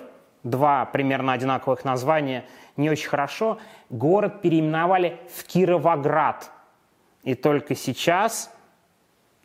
два 0.43 0.85
примерно 0.85 1.33
одинаковых 1.33 1.83
названия 1.83 2.45
не 2.77 2.89
очень 2.89 3.09
хорошо, 3.09 3.59
город 3.89 4.41
переименовали 4.41 5.19
в 5.35 5.43
Кировоград. 5.43 6.49
И 7.23 7.35
только 7.35 7.75
сейчас 7.75 8.51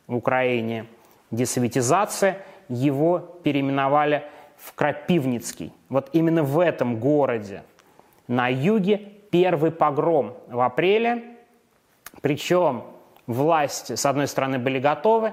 в 0.06 0.14
Украине 0.14 0.86
десоветизация, 1.30 2.44
его 2.68 3.18
переименовали 3.18 4.24
в 4.56 4.72
Крапивницкий. 4.74 5.72
Вот 5.88 6.08
именно 6.12 6.42
в 6.42 6.58
этом 6.58 6.98
городе 6.98 7.64
на 8.28 8.48
юге 8.48 9.13
первый 9.34 9.72
погром 9.72 10.34
в 10.46 10.60
апреле, 10.60 11.24
причем 12.20 12.84
власти, 13.26 13.96
с 13.96 14.06
одной 14.06 14.28
стороны, 14.28 14.60
были 14.60 14.78
готовы, 14.78 15.32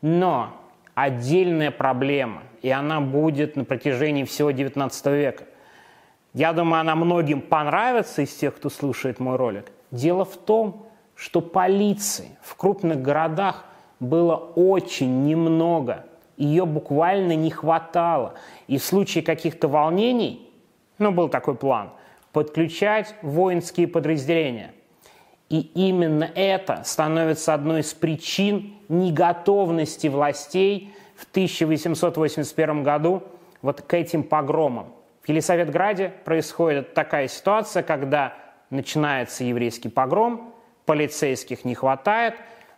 но 0.00 0.56
отдельная 0.94 1.70
проблема, 1.70 2.44
и 2.62 2.70
она 2.70 3.02
будет 3.02 3.54
на 3.56 3.66
протяжении 3.66 4.24
всего 4.24 4.50
XIX 4.50 4.90
века. 5.14 5.44
Я 6.32 6.54
думаю, 6.54 6.80
она 6.80 6.94
многим 6.94 7.42
понравится 7.42 8.22
из 8.22 8.34
тех, 8.34 8.56
кто 8.56 8.70
слушает 8.70 9.20
мой 9.20 9.36
ролик. 9.36 9.70
Дело 9.90 10.24
в 10.24 10.38
том, 10.38 10.86
что 11.14 11.42
полиции 11.42 12.30
в 12.40 12.56
крупных 12.56 13.02
городах 13.02 13.66
было 14.00 14.36
очень 14.36 15.26
немного. 15.26 16.06
Ее 16.38 16.64
буквально 16.64 17.36
не 17.36 17.50
хватало. 17.50 18.32
И 18.66 18.78
в 18.78 18.82
случае 18.82 19.22
каких-то 19.22 19.68
волнений, 19.68 20.50
ну, 20.96 21.12
был 21.12 21.28
такой 21.28 21.54
план, 21.54 21.90
подключать 22.32 23.14
воинские 23.22 23.88
подразделения. 23.88 24.72
И 25.48 25.60
именно 25.74 26.30
это 26.34 26.82
становится 26.84 27.52
одной 27.52 27.80
из 27.80 27.92
причин 27.92 28.74
неготовности 28.88 30.06
властей 30.06 30.94
в 31.14 31.24
1881 31.30 32.82
году 32.82 33.22
вот 33.60 33.82
к 33.82 33.94
этим 33.94 34.22
погромам. 34.22 34.94
В 35.22 35.28
Елисаветграде 35.28 36.12
происходит 36.24 36.94
такая 36.94 37.28
ситуация, 37.28 37.82
когда 37.82 38.34
начинается 38.70 39.44
еврейский 39.44 39.88
погром, 39.88 40.54
полицейских 40.86 41.64
не 41.64 41.74
хватает, 41.74 42.34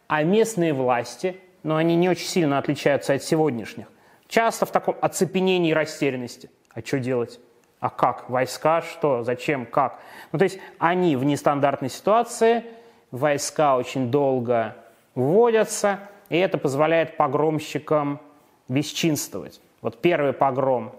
а 0.08 0.22
местные 0.24 0.74
власти, 0.74 1.36
но 1.62 1.76
они 1.76 1.96
не 1.96 2.08
очень 2.08 2.26
сильно 2.26 2.58
отличаются 2.58 3.14
от 3.14 3.22
сегодняшних, 3.22 3.86
часто 4.28 4.66
в 4.66 4.72
таком 4.72 4.96
оцепенении 5.00 5.70
и 5.70 5.74
растерянности. 5.74 6.50
А 6.74 6.80
что 6.80 6.98
делать? 6.98 7.40
А 7.84 7.90
как? 7.90 8.30
Войска? 8.30 8.80
Что? 8.80 9.22
Зачем? 9.24 9.66
Как? 9.66 9.98
Ну, 10.32 10.38
то 10.38 10.44
есть 10.44 10.58
они 10.78 11.16
в 11.16 11.24
нестандартной 11.24 11.90
ситуации, 11.90 12.64
войска 13.10 13.76
очень 13.76 14.10
долго 14.10 14.74
вводятся, 15.14 15.98
и 16.30 16.38
это 16.38 16.56
позволяет 16.56 17.18
погромщикам 17.18 18.20
бесчинствовать. 18.68 19.60
Вот 19.82 20.00
первый 20.00 20.32
погром 20.32 20.92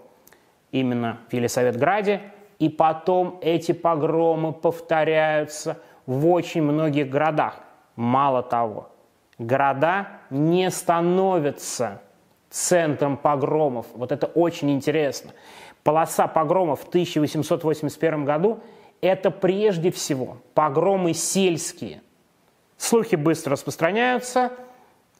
именно 0.70 1.18
в 1.28 1.32
Елисаветграде, 1.32 2.20
и 2.60 2.68
потом 2.68 3.40
эти 3.42 3.72
погромы 3.72 4.52
повторяются 4.52 5.80
в 6.06 6.28
очень 6.28 6.62
многих 6.62 7.10
городах. 7.10 7.58
Мало 7.96 8.44
того, 8.44 8.90
города 9.38 10.06
не 10.30 10.70
становятся 10.70 12.00
центром 12.48 13.16
погромов. 13.16 13.86
Вот 13.94 14.12
это 14.12 14.26
очень 14.26 14.70
интересно. 14.70 15.32
Полоса 15.86 16.26
погромов 16.26 16.80
в 16.80 16.88
1881 16.88 18.24
году– 18.24 18.58
это 19.00 19.30
прежде 19.30 19.92
всего 19.92 20.38
погромы 20.52 21.14
сельские. 21.14 22.02
Слухи 22.76 23.14
быстро 23.14 23.52
распространяются, 23.52 24.50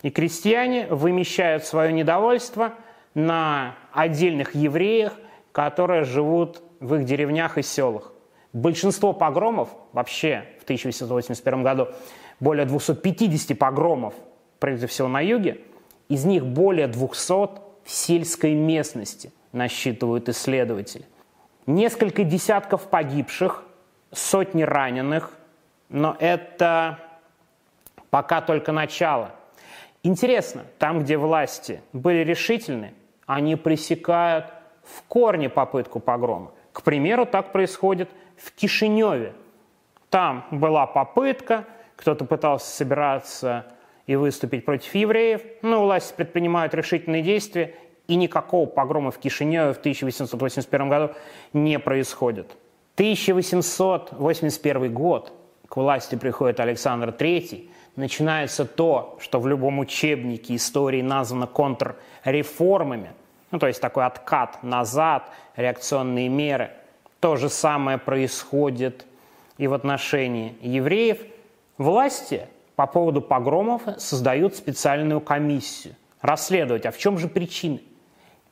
и 0.03 0.11
крестьяне 0.11 0.89
вымещают 0.89 1.65
свое 1.65 1.93
недовольство 1.93 2.75
на 3.15 3.77
отдельных 3.93 4.57
евреях, 4.57 5.13
которые 5.53 6.03
живут 6.03 6.61
в 6.81 6.97
их 6.97 7.05
деревнях 7.05 7.59
и 7.59 7.63
селах. 7.63 8.13
Большинство 8.53 9.13
погромов, 9.13 9.69
вообще 9.93 10.47
в 10.59 10.65
1881 10.65 11.63
году, 11.63 11.91
более 12.41 12.67
250 12.67 13.57
погромов, 13.57 14.15
прежде 14.59 14.89
всего 14.89 15.07
на 15.07 15.21
юге, 15.21 15.61
из 16.09 16.25
них 16.25 16.45
более 16.45 16.89
200 16.89 17.33
в 17.85 17.91
сельской 17.91 18.55
местности, 18.55 19.33
насчитывают 19.57 20.29
исследователи. 20.29 21.05
Несколько 21.67 22.23
десятков 22.23 22.89
погибших, 22.89 23.65
сотни 24.13 24.63
раненых, 24.63 25.33
но 25.89 26.17
это 26.21 26.99
пока 28.11 28.41
только 28.41 28.71
начало. 28.71 29.33
Интересно, 30.03 30.65
там, 30.79 31.01
где 31.01 31.17
власти 31.17 31.81
были 31.93 32.19
решительны, 32.19 32.95
они 33.27 33.57
пресекают 33.57 34.47
в 34.85 35.03
корне 35.09 35.49
попытку 35.49 35.99
погрома. 35.99 36.53
К 36.73 36.83
примеру, 36.83 37.27
так 37.27 37.51
происходит 37.51 38.11
в 38.37 38.53
Кишиневе. 38.53 39.33
Там 40.11 40.47
была 40.53 40.87
попытка, 40.87 41.65
кто-то 41.97 42.25
пытался 42.25 42.67
собираться 42.67 43.67
и 44.07 44.15
выступить 44.15 44.65
против 44.65 44.95
евреев, 44.95 45.43
но 45.63 45.83
власти 45.83 46.15
предпринимают 46.15 46.75
решительные 46.75 47.23
действия, 47.23 47.75
и 48.09 48.17
никакого 48.17 48.67
погрома 48.67 49.11
в 49.11 49.19
Кишиневе 49.19 49.73
в 49.73 49.79
1881 49.79 50.89
году 50.89 51.15
не 51.53 51.79
происходит. 51.79 52.57
1881 52.95 54.93
год, 54.95 55.33
к 55.69 55.77
власти 55.77 56.15
приходит 56.17 56.61
Александр 56.61 57.09
III, 57.11 57.69
начинается 57.97 58.65
то, 58.65 59.19
что 59.21 59.41
в 59.41 59.47
любом 59.47 59.79
учебнике 59.79 60.57
истории 60.57 61.03
названо 61.03 61.47
контрреформами– 61.47 63.13
ну, 63.51 63.59
то 63.59 63.69
есть 63.69 63.81
такой 63.81 64.05
откат 64.05 64.63
назад, 64.63 65.31
реакционные 65.55 66.29
меры. 66.29 66.71
То 67.21 67.37
же 67.37 67.49
самое 67.49 67.99
происходит 67.99 69.07
и 69.57 69.67
в 69.67 69.73
отношении 69.73 70.57
евреев. 70.61 71.19
Власти 71.79 72.49
по 72.75 72.87
поводу 72.87 73.23
погромов 73.23 73.83
создают 73.99 74.57
специальную 74.57 75.21
комиссию. 75.21 75.95
Расследовать, 76.21 76.87
а 76.87 76.91
в 76.91 76.99
чем 76.99 77.19
же 77.19 77.29
причины? 77.29 77.81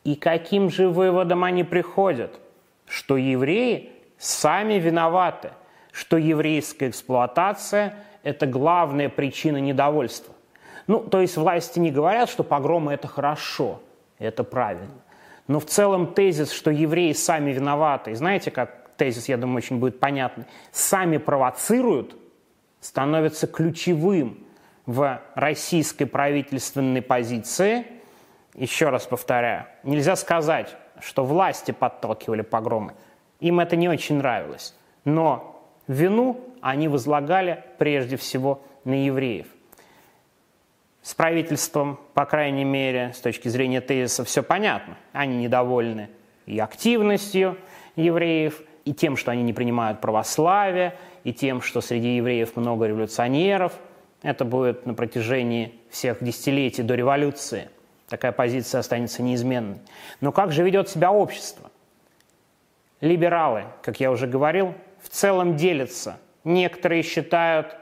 И 0.04 0.14
каким 0.16 0.70
же 0.70 0.88
выводом 0.88 1.44
они 1.44 1.64
приходят? 1.64 2.38
Что 2.86 3.16
евреи 3.16 3.90
сами 4.18 4.74
виноваты, 4.74 5.50
что 5.92 6.16
еврейская 6.16 6.90
эксплуатация– 6.90 7.94
это 8.22 8.46
главная 8.46 9.08
причина 9.08 9.56
недовольства. 9.58 10.34
Ну, 10.86 11.00
то 11.00 11.20
есть 11.20 11.36
власти 11.36 11.78
не 11.78 11.90
говорят, 11.90 12.28
что 12.28 12.44
погромы– 12.44 12.92
это 12.94 13.08
хорошо– 13.08 13.80
это 14.18 14.44
правильно. 14.44 15.02
Но 15.46 15.60
в 15.60 15.66
целом 15.66 16.14
тезис, 16.14 16.52
что 16.52 16.70
евреи 16.70 17.12
сами 17.12 17.52
виноваты, 17.52 18.14
знаете, 18.14 18.50
как 18.50 18.90
тезис, 18.96 19.28
я 19.28 19.36
думаю, 19.36 19.58
очень 19.58 19.78
будет 19.78 20.00
понятный, 20.00 20.44
сами 20.72 21.18
провоцируют, 21.18 22.16
становится 22.80 23.46
ключевым 23.46 24.38
в 24.86 25.20
российской 25.34 26.04
правительственной 26.04 27.02
позиции. 27.02 27.86
Еще 28.54 28.88
раз 28.88 29.06
повторяю, 29.06 29.66
нельзя 29.82 30.14
сказать, 30.16 30.76
что 31.00 31.24
власти 31.24 31.72
подталкивали 31.72 32.42
погромы. 32.42 32.94
Им 33.40 33.60
это 33.60 33.74
не 33.76 33.88
очень 33.88 34.18
нравилось. 34.18 34.74
Но 35.04 35.62
вину 35.88 36.40
они 36.60 36.88
возлагали 36.88 37.64
прежде 37.78 38.16
всего 38.16 38.62
на 38.84 39.04
евреев. 39.04 39.48
С 41.02 41.14
правительством, 41.14 41.98
по 42.14 42.24
крайней 42.24 42.64
мере, 42.64 43.12
с 43.12 43.20
точки 43.20 43.48
зрения 43.48 43.82
тезиса, 43.82 44.24
все 44.24 44.42
понятно. 44.42 44.96
Они 45.12 45.36
недовольны 45.36 46.08
и 46.46 46.58
активностью 46.58 47.58
евреев, 47.96 48.62
и 48.84 48.94
тем, 48.94 49.16
что 49.16 49.30
они 49.30 49.42
не 49.42 49.52
принимают 49.52 50.00
православие, 50.00 50.96
и 51.24 51.32
тем, 51.32 51.60
что 51.60 51.80
среди 51.80 52.16
евреев 52.16 52.56
много 52.56 52.86
революционеров. 52.86 53.72
Это 54.22 54.44
будет 54.44 54.86
на 54.86 54.94
протяжении 54.94 55.74
всех 55.90 56.22
десятилетий 56.22 56.82
до 56.82 56.94
революции. 56.94 57.68
Такая 58.08 58.32
позиция 58.32 58.80
останется 58.80 59.22
неизменной. 59.22 59.78
Но 60.20 60.30
как 60.32 60.52
же 60.52 60.62
ведет 60.62 60.88
себя 60.88 61.10
общество? 61.10 61.70
Либералы, 63.00 63.64
как 63.82 64.00
я 64.00 64.10
уже 64.10 64.26
говорил, 64.26 64.74
в 65.02 65.08
целом 65.08 65.56
делятся. 65.56 66.18
Некоторые 66.44 67.02
считают, 67.02 67.76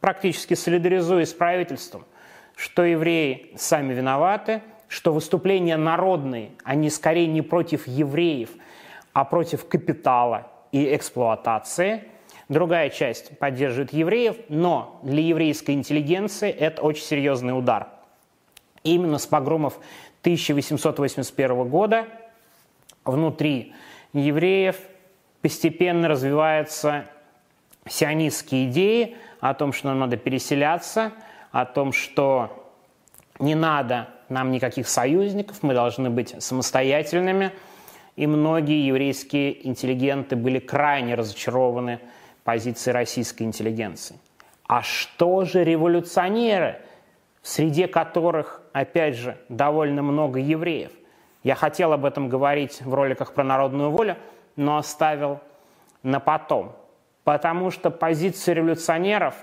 практически 0.00 0.54
солидаризуясь 0.54 1.30
с 1.30 1.34
правительством, 1.34 2.04
что 2.56 2.84
евреи 2.84 3.52
сами 3.56 3.92
виноваты, 3.94 4.62
что 4.88 5.12
выступления 5.12 5.78
народные, 5.78 6.50
они 6.64 6.90
скорее 6.90 7.26
не 7.26 7.40
против 7.40 7.86
евреев, 7.86 8.50
а 9.14 9.24
против 9.24 9.66
капитала 9.66 10.50
и 10.70 10.94
эксплуатации. 10.94 12.04
Другая 12.48 12.90
часть 12.90 13.38
поддерживает 13.38 13.94
евреев, 13.94 14.36
но 14.50 15.00
для 15.02 15.22
еврейской 15.22 15.70
интеллигенции 15.70 16.50
это 16.50 16.82
очень 16.82 17.04
серьезный 17.04 17.56
удар. 17.56 17.88
Именно 18.84 19.18
с 19.18 19.26
погромов 19.26 19.78
1881 20.22 21.68
года 21.68 22.06
внутри 23.04 23.74
евреев 24.12 24.76
постепенно 25.40 26.08
развиваются 26.08 27.06
сионистские 27.88 28.70
идеи 28.70 29.16
о 29.40 29.54
том, 29.54 29.72
что 29.72 29.88
нам 29.88 30.00
надо 30.00 30.16
переселяться– 30.16 31.12
о 31.52 31.66
том, 31.66 31.92
что 31.92 32.72
не 33.38 33.54
надо 33.54 34.08
нам 34.28 34.50
никаких 34.50 34.88
союзников, 34.88 35.62
мы 35.62 35.74
должны 35.74 36.10
быть 36.10 36.34
самостоятельными. 36.42 37.52
И 38.16 38.26
многие 38.26 38.86
еврейские 38.86 39.66
интеллигенты 39.66 40.34
были 40.34 40.58
крайне 40.58 41.14
разочарованы 41.14 42.00
позицией 42.44 42.94
российской 42.94 43.44
интеллигенции. 43.44 44.16
А 44.66 44.82
что 44.82 45.44
же 45.44 45.62
революционеры? 45.62 46.80
в 47.42 47.48
среде 47.48 47.88
которых, 47.88 48.61
опять 48.72 49.16
же, 49.16 49.36
довольно 49.48 50.02
много 50.02 50.38
евреев. 50.38 50.92
Я 51.42 51.54
хотел 51.54 51.92
об 51.92 52.04
этом 52.04 52.28
говорить 52.28 52.82
в 52.82 52.94
роликах 52.94 53.34
про 53.34 53.44
народную 53.44 53.90
волю, 53.90 54.16
но 54.56 54.76
оставил 54.76 55.40
на 56.02 56.20
потом. 56.20 56.76
Потому 57.24 57.70
что 57.70 57.90
позиция 57.90 58.54
революционеров, 58.54 59.34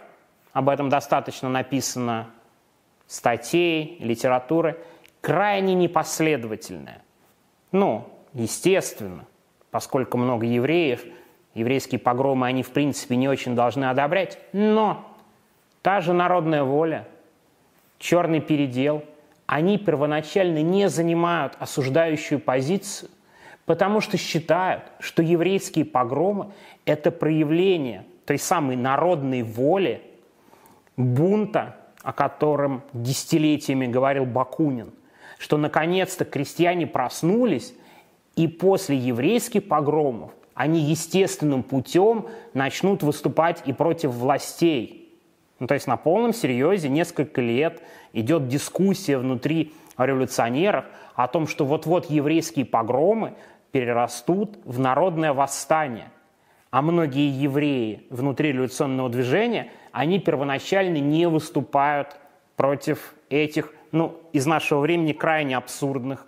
об 0.53 0.69
этом 0.69 0.89
достаточно 0.89 1.49
написано 1.49 2.27
статей, 3.07 3.97
литературы, 3.99 4.79
крайне 5.21 5.73
непоследовательная. 5.73 7.01
Ну, 7.71 8.07
естественно, 8.33 9.25
поскольку 9.71 10.17
много 10.17 10.45
евреев, 10.45 11.03
еврейские 11.53 11.99
погромы 11.99 12.47
они, 12.47 12.63
в 12.63 12.71
принципе, 12.71 13.15
не 13.15 13.27
очень 13.27 13.55
должны 13.55 13.85
одобрять, 13.85 14.39
но 14.53 15.05
та 15.81 16.01
же 16.01 16.13
народная 16.13 16.63
воля, 16.63 17.07
черный 17.97 18.41
передел, 18.41 19.03
они 19.49 19.79
первоначально 19.79 20.61
не 20.61 20.89
занимают 20.89 21.55
осуждающую 21.57 22.39
позицию, 22.39 23.09
потому 23.65 23.99
что 23.99 24.15
считают, 24.15 24.83
что 24.99 25.23
еврейские 25.23 25.85
погромы– 25.85 26.51
это 26.85 27.09
проявление 27.09 28.05
той 28.25 28.37
самой 28.37 28.75
народной 28.75 29.41
воли, 29.41 30.03
бунта, 30.97 31.77
о 32.03 32.13
котором 32.13 32.83
десятилетиями 32.93 33.87
говорил 33.87 34.25
Бакунин, 34.25 34.91
что 35.39 35.57
наконец-то 35.57 36.25
крестьяне 36.25 36.85
проснулись, 36.85 37.73
и 38.35 38.47
после 38.47 38.97
еврейских 38.97 39.67
погромов 39.67 40.29
они 40.53 40.79
естественным 40.79 41.63
путем 41.63 42.27
начнут 42.53 43.01
выступать 43.01 43.63
и 43.65 43.73
против 43.73 44.11
властей. 44.11 44.98
Ну, 45.59 45.67
то 45.67 45.73
есть 45.73 45.87
на 45.87 45.97
полном 45.97 46.33
серьезе 46.33 46.89
несколько 46.89 47.41
лет 47.41 47.81
идет 48.13 48.47
дискуссия 48.47 49.17
внутри 49.17 49.73
революционеров 49.97 50.85
о 51.15 51.27
том, 51.27 51.47
что 51.47 51.65
вот-вот 51.65 52.09
еврейские 52.09 52.65
погромы 52.65 53.33
перерастут 53.71 54.57
в 54.63 54.79
народное 54.79 55.33
восстание. 55.33 56.11
А 56.71 56.81
многие 56.81 57.29
евреи 57.29 58.05
внутри 58.09 58.51
революционного 58.51 59.09
движения, 59.09 59.71
они 59.91 60.19
первоначально 60.19 60.97
не 60.97 61.27
выступают 61.27 62.15
против 62.55 63.15
этих, 63.29 63.73
ну, 63.91 64.19
из 64.33 64.45
нашего 64.45 64.79
времени 64.79 65.13
крайне 65.13 65.57
абсурдных 65.57 66.25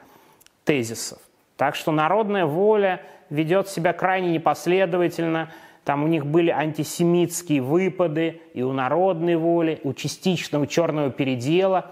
тезисов. 0.65 1.19
Так 1.57 1.75
что 1.75 1.91
народная 1.91 2.45
воля 2.45 3.01
ведет 3.29 3.67
себя 3.69 3.93
крайне 3.93 4.31
непоследовательно. 4.31 5.51
Там 5.83 6.03
у 6.03 6.07
них 6.07 6.25
были 6.25 6.51
антисемитские 6.51 7.61
выпады 7.61 8.41
и 8.53 8.61
у 8.61 8.71
народной 8.71 9.35
воли, 9.35 9.79
у 9.83 9.93
частичного 9.93 10.67
черного 10.67 11.09
передела. 11.09 11.91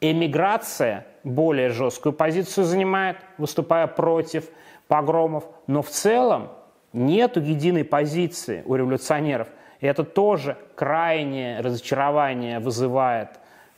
Эмиграция 0.00 1.06
более 1.22 1.70
жесткую 1.70 2.12
позицию 2.12 2.64
занимает, 2.64 3.18
выступая 3.38 3.86
против 3.86 4.48
погромов. 4.88 5.44
Но 5.68 5.82
в 5.82 5.88
целом 5.88 6.48
нет 6.92 7.36
единой 7.36 7.84
позиции 7.84 8.62
у 8.66 8.74
революционеров. 8.74 9.48
И 9.80 9.86
это 9.86 10.04
тоже 10.04 10.56
крайнее 10.74 11.60
разочарование 11.60 12.58
вызывает 12.58 13.28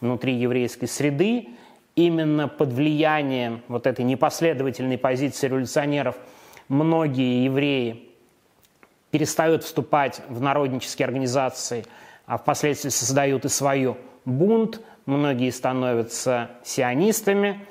внутри 0.00 0.35
еврейской 0.35 0.87
среды 0.87 1.48
именно 1.96 2.48
под 2.48 2.72
влиянием 2.72 3.62
вот 3.68 3.87
этой 3.87 4.04
непоследовательной 4.04 4.98
позиции 4.98 5.48
революционеров 5.48 6.16
многие 6.68 7.44
евреи 7.44 8.04
перестают 9.14 9.62
вступать 9.62 10.22
в 10.29 10.40
народнические 10.40 11.07
организации, 11.07 11.87
а 12.27 12.37
впоследствии 12.37 12.88
создают 12.88 13.44
и 13.44 13.48
свою 13.48 13.96
бунт, 14.24 14.81
многие 15.07 15.50
становятся 15.50 16.50
сионистами 16.64 17.64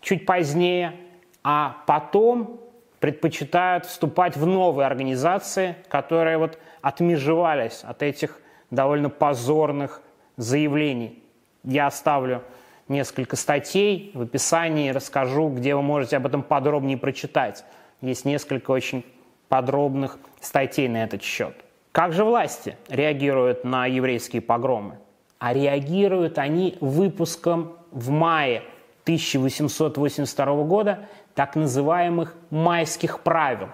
чуть 0.00 0.26
позднее, 0.26 0.96
а 1.44 1.84
потом 1.86 2.58
предпочитают 2.98 3.86
вступать 3.86 4.36
в 4.36 4.44
новые 4.44 4.86
организации, 4.86 5.76
которые 5.88 6.36
вот 6.36 6.58
отмежевались 6.82 7.84
от 7.84 8.02
этих 8.02 8.40
довольно 8.72 9.08
позорных 9.08 10.02
заявлений. 10.36 11.22
Я 11.62 11.86
оставлю 11.86 12.42
несколько 12.88 13.36
статей 13.36 14.10
в 14.14 14.22
описании, 14.22 14.90
расскажу, 14.90 15.48
где 15.48 15.76
вы 15.76 15.82
можете 15.82 16.16
об 16.16 16.26
этом 16.26 16.42
подробнее 16.42 16.98
прочитать. 16.98 17.64
Есть 18.00 18.24
несколько 18.24 18.72
очень 18.72 19.04
подробных 19.48 20.18
статей 20.40 20.88
на 20.88 21.04
этот 21.04 21.22
счет. 21.22 21.54
Как 21.92 22.12
же 22.12 22.24
власти 22.24 22.76
реагируют 22.88 23.64
на 23.64 23.86
еврейские 23.86 24.42
погромы? 24.42 24.98
А 25.38 25.52
реагируют 25.52 26.38
они 26.38 26.76
выпуском 26.80 27.76
в 27.90 28.10
мае 28.10 28.62
1882 29.04 30.62
года 30.64 31.08
так 31.34 31.56
называемых 31.56 32.34
майских 32.50 33.20
правил. 33.20 33.68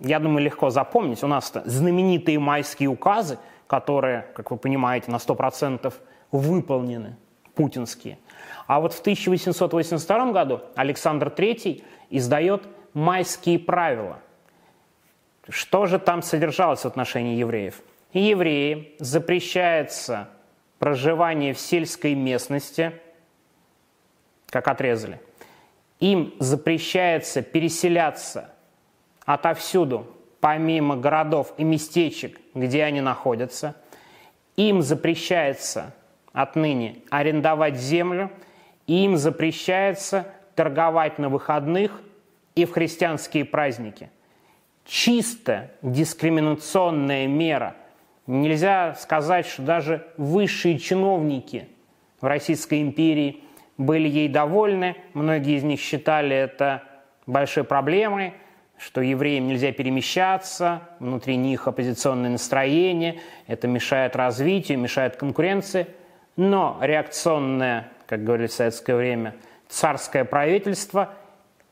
Я 0.00 0.18
думаю, 0.18 0.44
легко 0.44 0.70
запомнить. 0.70 1.22
У 1.22 1.26
нас 1.26 1.52
знаменитые 1.64 2.38
майские 2.38 2.88
указы, 2.88 3.38
которые, 3.66 4.26
как 4.34 4.50
вы 4.50 4.56
понимаете, 4.56 5.10
на 5.10 5.16
100% 5.16 5.92
выполнены 6.32 7.16
путинские. 7.54 8.18
А 8.66 8.80
вот 8.80 8.92
в 8.92 9.00
1882 9.00 10.32
году 10.32 10.60
Александр 10.74 11.28
III 11.28 11.82
издает 12.10 12.64
майские 12.92 13.58
правила. 13.58 14.18
Что 15.48 15.86
же 15.86 15.98
там 15.98 16.22
содержалось 16.22 16.80
в 16.80 16.86
отношении 16.86 17.36
евреев? 17.36 17.82
Евреям 18.12 18.86
запрещается 18.98 20.28
проживание 20.78 21.52
в 21.52 21.58
сельской 21.58 22.14
местности, 22.14 22.92
как 24.46 24.68
отрезали. 24.68 25.20
Им 26.00 26.34
запрещается 26.38 27.42
переселяться 27.42 28.50
отовсюду, 29.24 30.06
помимо 30.40 30.96
городов 30.96 31.54
и 31.56 31.64
местечек, 31.64 32.38
где 32.54 32.84
они 32.84 33.00
находятся. 33.00 33.74
Им 34.56 34.82
запрещается 34.82 35.94
отныне 36.32 36.98
арендовать 37.10 37.76
землю, 37.76 38.30
и 38.86 39.04
им 39.04 39.16
запрещается 39.16 40.26
торговать 40.54 41.18
на 41.18 41.28
выходных 41.28 42.00
и 42.54 42.64
в 42.64 42.72
христианские 42.72 43.44
праздники. 43.44 44.10
Чисто 44.84 45.70
дискриминационная 45.82 47.26
мера. 47.26 47.76
Нельзя 48.26 48.94
сказать, 48.94 49.46
что 49.46 49.62
даже 49.62 50.06
высшие 50.16 50.78
чиновники 50.78 51.68
в 52.20 52.26
Российской 52.26 52.80
империи 52.80 53.40
были 53.76 54.08
ей 54.08 54.28
довольны. 54.28 54.96
Многие 55.14 55.56
из 55.56 55.62
них 55.62 55.80
считали 55.80 56.34
это 56.34 56.82
большой 57.26 57.64
проблемой, 57.64 58.34
что 58.78 59.00
евреям 59.00 59.46
нельзя 59.46 59.72
перемещаться, 59.72 60.82
внутри 61.00 61.36
них 61.36 61.68
оппозиционное 61.68 62.30
настроение, 62.30 63.20
это 63.46 63.68
мешает 63.68 64.16
развитию, 64.16 64.78
мешает 64.78 65.16
конкуренции– 65.16 65.86
но 66.36 66.78
реакционное, 66.80 67.88
как 68.06 68.24
говорили 68.24 68.48
в 68.48 68.52
советское 68.52 68.96
время, 68.96 69.34
царское 69.68 70.24
правительство 70.24 71.14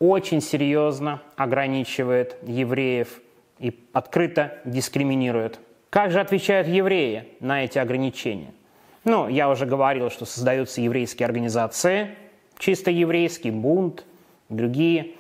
очень 0.03 0.41
серьезно 0.41 1.23
ограничивает 1.37 2.37
евреев 2.43 3.21
и 3.61 3.87
открыто 3.93 4.59
дискриминирует. 4.65 5.61
Как 5.91 6.11
же 6.11 6.19
отвечают 6.19 6.67
евреи 6.67 7.29
на 7.39 7.65
эти 7.65 7.79
ограничения? 7.79 8.53
Ну, 9.05 9.29
я 9.29 9.49
уже 9.49 9.65
говорил, 9.65 10.11
что 10.11 10.25
создаются 10.25 10.81
еврейские 10.81 11.27
организации, 11.27 12.17
чисто 12.59 12.91
еврейский 12.91 13.53
бунт, 13.53 14.05
другие 14.49 15.13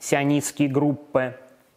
сионистские 0.00 0.68
группы. 0.68 1.36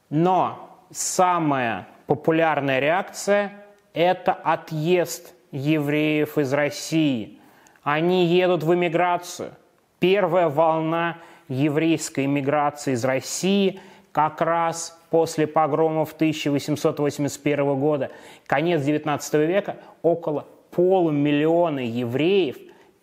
Но 0.10 0.80
самая 0.90 1.88
популярная 2.08 2.80
реакция– 2.80 3.54
это 3.94 4.34
отъезд 4.34 5.36
евреев 5.52 6.40
из 6.40 6.52
России. 6.54 7.38
Они 7.84 8.26
едут 8.26 8.64
в 8.64 8.74
эмиграцию. 8.74 9.52
Первая 10.00 10.50
волна 10.50 11.18
еврейской 11.52 12.26
эмиграции 12.26 12.94
из 12.94 13.04
России 13.06 13.80
как 14.12 14.42
раз 14.42 15.00
после 15.10 15.48
погромов 15.48 16.14
1881 16.14 17.80
года, 17.80 18.12
конец 18.46 18.82
XIX 18.82 19.46
века, 19.46 19.78
около 20.02 20.48
полумиллиона 20.72 21.80
евреев 21.80 22.58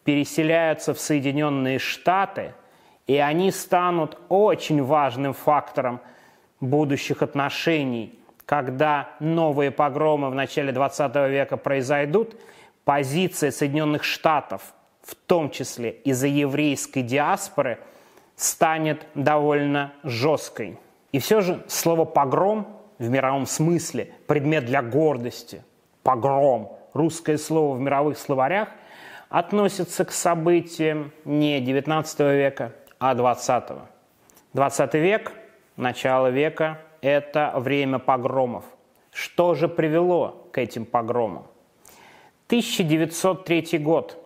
переселяются 0.05 0.95
в 0.95 1.01
Соединенные 1.01 1.79
Штаты, 1.79 2.55
и 3.07 3.17
они 3.17 3.51
станут 3.51 4.19
очень 4.29 4.83
важным 4.83 5.33
фактором 5.33 6.01
будущих 6.61 7.23
отношений 7.23 8.19
когда 8.49 9.11
новые 9.21 9.71
погромы 9.71 10.31
в 10.31 10.35
начале 10.35 10.73
20 10.73 11.15
века 11.31 11.59
произойдут, 11.59 12.35
позиция 12.85 13.51
Соединенных 13.51 14.05
Штатов, 14.05 14.73
в 15.03 15.15
том 15.15 15.51
числе 15.51 15.91
из-за 15.91 16.29
еврейской 16.29 17.03
диаспоры, 17.03 17.79
станет 18.39 19.07
довольно 19.15 19.93
жесткой. 20.05 20.79
И 21.13 21.19
все 21.19 21.41
же 21.41 21.65
слово 21.67 22.05
«погром» 22.05 22.69
в 22.99 23.09
мировом 23.11 23.47
смысле– 23.47 24.15
предмет 24.27 24.65
для 24.65 24.81
гордости. 24.81 25.63
Погром– 26.05 26.79
русское 26.95 27.37
слово 27.37 27.77
в 27.77 27.81
мировых 27.81 28.17
словарях, 28.17 28.69
относится 29.29 30.05
к 30.05 30.13
событиям 30.13 31.13
не 31.25 31.61
19 31.61 32.21
века, 32.21 32.73
а 32.99 33.15
20. 33.15 33.65
20 34.53 34.95
век, 34.95 35.33
начало 35.77 36.29
века– 36.29 36.79
это 37.01 37.53
время 37.57 37.99
погромов. 37.99 38.65
Что 39.11 39.55
же 39.55 39.69
привело 39.69 40.47
к 40.53 40.59
этим 40.59 40.85
погромам? 40.85 41.47
1903 42.47 43.79
год. 43.79 44.17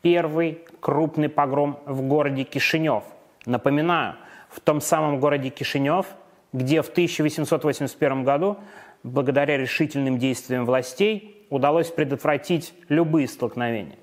Первый 0.00 0.64
крупный 0.80 1.28
погром 1.28 1.80
в 1.86 2.02
городе 2.02 2.44
Кишинев. 2.44 3.02
Напоминаю, 3.48 4.16
в 4.50 4.60
том 4.60 4.82
самом 4.82 5.20
городе 5.20 5.48
Кишинев, 5.48 6.04
где 6.52 6.82
в 6.82 6.90
1881 6.90 8.22
году, 8.22 8.58
благодаря 9.02 9.56
решительным 9.56 10.18
действиям 10.18 10.66
властей, 10.66 11.46
удалось 11.48 11.90
предотвратить 11.90 12.74
любые 12.90 13.26
столкновения. 13.26 13.96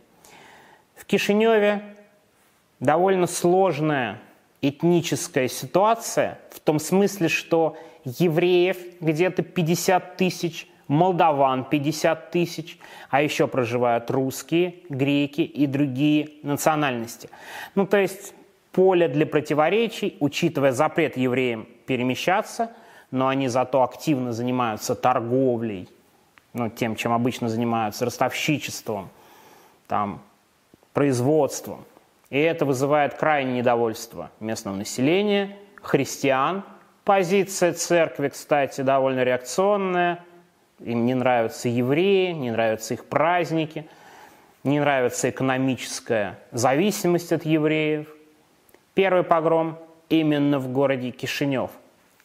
В 0.95 1.05
Кишиневе 1.05 1.83
довольно 2.79 3.27
сложная 3.27 4.19
этническая 4.63 5.47
ситуация 5.47 6.39
в 6.49 6.59
том 6.59 6.79
смысле, 6.79 7.29
что 7.29 7.77
евреев 8.03 8.77
где-то 8.99 9.43
50 9.43 10.17
тысяч, 10.17 10.67
молдаван 10.87 11.65
50 11.65 12.31
тысяч, 12.31 12.79
а 13.11 13.21
еще 13.21 13.47
проживают 13.47 14.09
русские, 14.09 14.77
греки 14.89 15.41
и 15.41 15.67
другие 15.67 16.31
национальности. 16.41 17.29
Ну, 17.75 17.85
то 17.85 17.97
есть 17.97 18.33
поле 18.75 19.07
для 19.07 19.25
противоречий, 19.25 20.17
учитывая 20.19 20.73
запрет 20.73 21.15
евреям 21.15 21.65
перемещаться, 21.85 22.73
но 23.09 23.29
они 23.29 23.47
зато 23.47 23.81
активно 23.81 24.33
занимаются 24.33 24.95
торговлей, 24.95 25.87
ну, 26.53 26.69
тем, 26.69 26.97
чем 26.97 27.13
обычно 27.13 27.47
занимаются, 27.47 28.03
ростовщичеством, 28.03 29.07
там, 29.87 30.21
производством. 30.91 31.85
И 32.29 32.37
это 32.37 32.65
вызывает 32.65 33.13
крайнее 33.13 33.59
недовольство 33.59 34.29
местного 34.41 34.75
населения, 34.75 35.57
христиан. 35.81 36.63
Позиция 37.05 37.71
церкви, 37.71 38.27
кстати, 38.27 38.81
довольно 38.81 39.23
реакционная. 39.23 40.19
Им 40.79 41.05
не 41.05 41.13
нравятся 41.13 41.69
евреи, 41.69 42.33
не 42.33 42.51
нравятся 42.51 42.95
их 42.95 43.05
праздники, 43.05 43.87
не 44.65 44.81
нравится 44.81 45.29
экономическая 45.29 46.39
зависимость 46.51 47.31
от 47.31 47.45
евреев. 47.45 48.14
Первый 48.95 49.23
погром 49.23 49.77
именно 50.09 50.57
в 50.57 50.71
городе 50.71 51.11
Кишинев. 51.11 51.69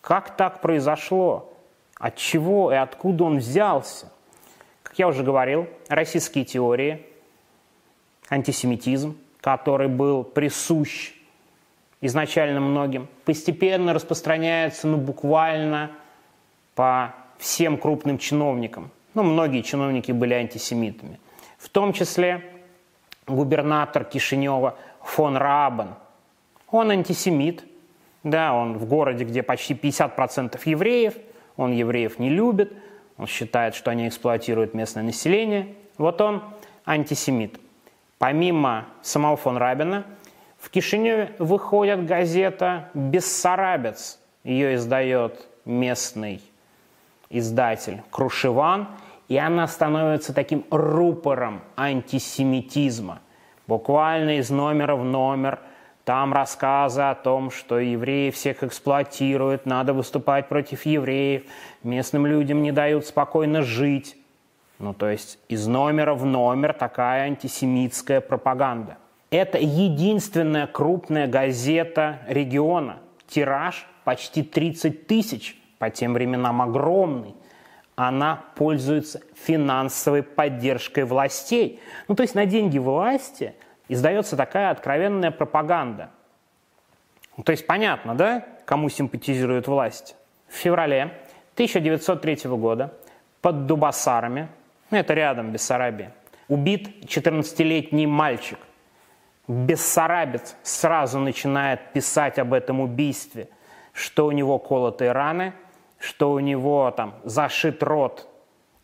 Как 0.00 0.36
так 0.36 0.62
произошло? 0.62 1.52
От 1.96 2.16
чего 2.16 2.72
и 2.72 2.76
откуда 2.76 3.24
он 3.24 3.38
взялся? 3.38 4.10
Как 4.82 4.98
я 4.98 5.08
уже 5.08 5.22
говорил, 5.22 5.68
российские 5.88 6.46
теории– 6.46 7.06
антисемитизм, 8.30 9.18
который 9.40 9.88
был 9.88 10.24
присущ 10.24 11.12
изначально 12.00 12.60
многим, 12.60 13.08
постепенно 13.24 13.92
распространяется 13.92 14.86
ну, 14.86 14.96
буквально 14.96 15.90
по 16.74 17.14
всем 17.38 17.76
крупным 17.76 18.16
чиновникам. 18.16 18.90
Ну, 19.12 19.22
многие 19.24 19.62
чиновники 19.62 20.12
были 20.12 20.34
антисемитами. 20.34 21.20
В 21.58 21.68
том 21.68 21.92
числе 21.92 22.42
губернатор 23.26 24.04
Кишинева 24.04 24.76
фон 25.02 25.36
Рабан. 25.36 25.96
Он 26.70 26.90
антисемит, 26.90 27.64
да, 28.22 28.54
он 28.54 28.78
в 28.78 28.86
городе, 28.86 29.24
где 29.24 29.42
почти 29.42 29.74
50% 29.74 30.60
евреев, 30.64 31.14
он 31.56 31.72
евреев 31.72 32.18
не 32.18 32.30
любит, 32.30 32.72
он 33.16 33.26
считает, 33.26 33.74
что 33.74 33.90
они 33.90 34.08
эксплуатируют 34.08 34.72
местное 34.74 35.02
население. 35.02 35.74
Вот 35.98 36.20
он 36.20 36.42
антисемит. 36.86 37.60
Помимо 38.18 38.86
самого 39.02 39.36
фон 39.36 39.56
Рабина, 39.56 40.04
в 40.58 40.70
Кишиневе 40.70 41.34
выходит 41.38 42.06
газета 42.06 42.90
«Бессарабец». 42.94 44.18
Ее 44.44 44.74
издает 44.74 45.46
местный 45.64 46.40
издатель 47.30 48.02
Крушеван, 48.10 48.88
и 49.28 49.36
она 49.36 49.66
становится 49.68 50.34
таким 50.34 50.64
рупором 50.70 51.60
антисемитизма. 51.76 53.20
Буквально 53.66 54.38
из 54.38 54.50
номера 54.50 54.96
в 54.96 55.04
номер 55.04 55.60
там 56.10 56.32
рассказы 56.32 57.02
о 57.02 57.14
том, 57.14 57.52
что 57.52 57.78
евреи 57.78 58.30
всех 58.30 58.64
эксплуатируют, 58.64 59.64
надо 59.64 59.92
выступать 59.92 60.48
против 60.48 60.84
евреев, 60.84 61.44
местным 61.84 62.26
людям 62.26 62.62
не 62.62 62.72
дают 62.72 63.06
спокойно 63.06 63.62
жить. 63.62 64.16
Ну, 64.80 64.92
то 64.92 65.08
есть 65.08 65.38
из 65.46 65.68
номера 65.68 66.14
в 66.14 66.26
номер 66.26 66.72
такая 66.72 67.26
антисемитская 67.26 68.20
пропаганда. 68.20 68.98
Это 69.30 69.58
единственная 69.58 70.66
крупная 70.66 71.28
газета 71.28 72.18
региона. 72.26 72.98
Тираж 73.28 73.86
почти 74.02 74.42
30 74.42 75.06
тысяч, 75.06 75.56
по 75.78 75.90
тем 75.90 76.14
временам 76.14 76.60
огромный. 76.60 77.36
Она 77.94 78.42
пользуется 78.56 79.20
финансовой 79.40 80.24
поддержкой 80.24 81.04
властей. 81.04 81.78
Ну, 82.08 82.16
то 82.16 82.24
есть 82.24 82.34
на 82.34 82.46
деньги 82.46 82.78
власти 82.78 83.54
издается 83.92 84.36
такая 84.36 84.70
откровенная 84.70 85.30
пропаганда. 85.30 86.10
Ну, 87.36 87.42
то 87.42 87.52
есть 87.52 87.66
понятно, 87.66 88.14
да, 88.14 88.46
кому 88.64 88.88
симпатизирует 88.88 89.66
власть? 89.68 90.16
В 90.48 90.54
феврале 90.54 91.12
1903 91.54 92.50
года 92.50 92.94
под 93.40 93.66
Дубасарами 93.66 94.48
ну, 94.90 94.98
это 94.98 95.14
рядом, 95.14 95.52
Бессарабия. 95.52 96.12
Убит 96.48 97.04
14-летний 97.04 98.06
мальчик. 98.06 98.58
Бессарабец 99.46 100.56
сразу 100.62 101.20
начинает 101.20 101.92
писать 101.92 102.38
об 102.40 102.52
этом 102.52 102.80
убийстве, 102.80 103.48
что 103.92 104.26
у 104.26 104.32
него 104.32 104.58
колотые 104.58 105.12
раны, 105.12 105.52
что 105.98 106.32
у 106.32 106.40
него 106.40 106.90
там 106.90 107.14
зашит 107.22 107.82
рот 107.82 108.28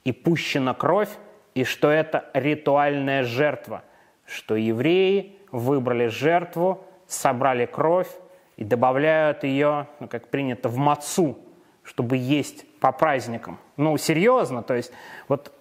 и 0.05 0.13
пущена 0.13 0.75
кровь, 0.75 1.11
и 1.55 1.65
что 1.65 1.91
это 1.91 2.31
ритуальная 2.35 3.25
жертва, 3.25 3.83
что 4.27 4.57
евреи 4.57 5.37
выбрали 5.53 6.09
жертву, 6.09 6.85
собрали 7.07 7.67
кровь 7.67 8.11
и 8.57 8.65
добавляют 8.65 9.45
ее, 9.45 9.87
ну, 10.01 10.09
как 10.09 10.29
принято, 10.29 10.69
в 10.69 10.77
мацу, 10.77 11.39
чтобы 11.83 12.17
есть 12.17 12.67
по 12.81 12.93
праздникам. 12.93 13.59
Ну, 13.77 13.97
серьезно, 13.97 14.63
то 14.63 14.75
есть 14.75 14.93
вот 15.29 15.53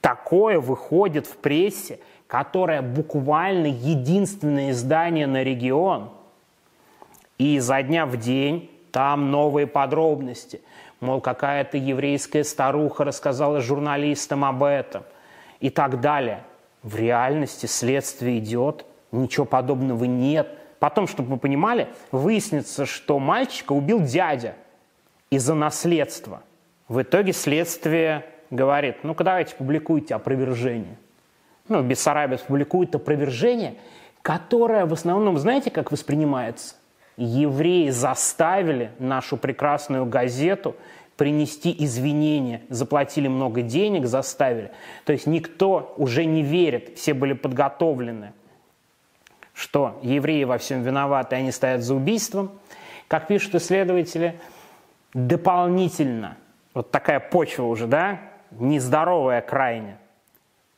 Такое 0.00 0.58
выходит 0.58 1.26
в 1.26 1.36
прессе, 1.36 2.00
которая 2.26 2.80
буквально 2.80 3.66
единственное 3.66 4.70
издание 4.70 5.26
на 5.26 5.42
регион. 5.42 6.10
И 7.38 7.56
изо 7.56 7.82
дня 7.82 8.06
в 8.06 8.16
день 8.16 8.70
там 8.92 9.30
новые 9.30 9.66
подробности. 9.66 10.62
Мол, 11.00 11.20
какая-то 11.20 11.76
еврейская 11.76 12.44
старуха 12.44 13.04
рассказала 13.04 13.60
журналистам 13.60 14.44
об 14.44 14.62
этом 14.62 15.02
и 15.60 15.70
так 15.70 16.00
далее. 16.00 16.44
В 16.82 16.96
реальности 16.96 17.66
следствие 17.66 18.38
идет, 18.38 18.86
ничего 19.12 19.44
подобного 19.44 20.04
нет. 20.04 20.48
Потом, 20.78 21.06
чтобы 21.06 21.30
вы 21.30 21.36
понимали, 21.36 21.88
выяснится, 22.10 22.86
что 22.86 23.18
мальчика 23.18 23.72
убил 23.72 24.00
дядя 24.00 24.54
из-за 25.30 25.54
наследства. 25.54 26.42
В 26.88 27.02
итоге 27.02 27.32
следствие 27.32 28.24
говорит, 28.50 29.04
ну-ка 29.04 29.24
давайте 29.24 29.54
публикуйте 29.54 30.14
опровержение. 30.14 30.96
Ну, 31.68 31.82
Бессарабец 31.82 32.40
публикует 32.40 32.94
опровержение, 32.94 33.76
которое 34.22 34.86
в 34.86 34.92
основном, 34.92 35.38
знаете, 35.38 35.70
как 35.70 35.92
воспринимается? 35.92 36.74
Евреи 37.16 37.90
заставили 37.90 38.90
нашу 38.98 39.36
прекрасную 39.36 40.06
газету 40.06 40.74
принести 41.20 41.76
извинения, 41.84 42.62
заплатили 42.70 43.28
много 43.28 43.60
денег, 43.60 44.06
заставили. 44.06 44.70
То 45.04 45.12
есть 45.12 45.26
никто 45.26 45.92
уже 45.98 46.24
не 46.24 46.42
верит, 46.42 46.96
все 46.96 47.12
были 47.12 47.34
подготовлены, 47.34 48.32
что 49.52 50.00
евреи 50.02 50.44
во 50.44 50.56
всем 50.56 50.82
виноваты, 50.82 51.36
они 51.36 51.52
стоят 51.52 51.82
за 51.82 51.94
убийством. 51.94 52.50
Как 53.06 53.26
пишут 53.26 53.56
исследователи, 53.56 54.40
дополнительно, 55.12 56.38
вот 56.72 56.90
такая 56.90 57.20
почва 57.20 57.64
уже, 57.64 57.86
да, 57.86 58.18
нездоровая 58.52 59.42
крайне. 59.42 59.98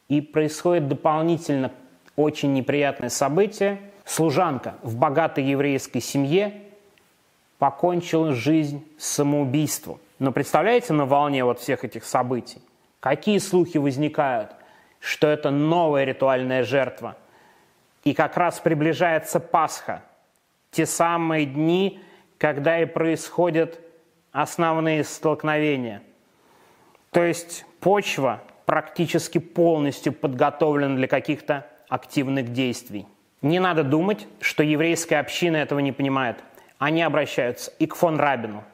И 0.08 0.20
происходит 0.20 0.88
дополнительно 0.88 1.70
очень 2.16 2.52
неприятное 2.52 3.10
событие. 3.10 3.78
Служанка 4.04 4.74
в 4.82 4.96
богатой 4.96 5.44
еврейской 5.44 6.00
семье 6.00 6.62
покончила 7.60 8.32
жизнь 8.32 8.84
самоубийством. 8.98 10.00
Но 10.22 10.32
представляете 10.32 10.92
на 10.92 11.04
волне 11.04 11.44
вот 11.44 11.58
всех 11.58 11.84
этих 11.84 12.04
событий? 12.04 12.62
Какие 13.00 13.38
слухи 13.38 13.78
возникают, 13.78 14.54
что 15.00 15.26
это 15.26 15.50
новая 15.50 16.04
ритуальная 16.04 16.62
жертва? 16.62 17.16
И 18.04 18.14
как 18.14 18.36
раз 18.36 18.60
приближается 18.60 19.40
Пасха, 19.40 20.02
те 20.70 20.86
самые 20.86 21.44
дни, 21.44 22.00
когда 22.38 22.80
и 22.80 22.84
происходят 22.84 23.80
основные 24.32 25.04
столкновения– 25.04 26.02
то 27.12 27.22
есть 27.22 27.66
почва 27.80 28.42
практически 28.64 29.36
полностью 29.36 30.14
подготовлена 30.14 30.96
для 30.96 31.06
каких-то 31.06 31.66
активных 31.88 32.52
действий. 32.54 33.06
Не 33.42 33.60
надо 33.60 33.84
думать, 33.84 34.26
что 34.40 34.62
еврейская 34.62 35.16
община 35.16 35.58
этого 35.58 35.80
не 35.80 35.92
понимает. 35.92 36.42
Они 36.78 37.02
обращаются 37.02 37.70
и 37.78 37.86
к 37.86 37.94
фон 37.94 38.18
Рабину. 38.18 38.64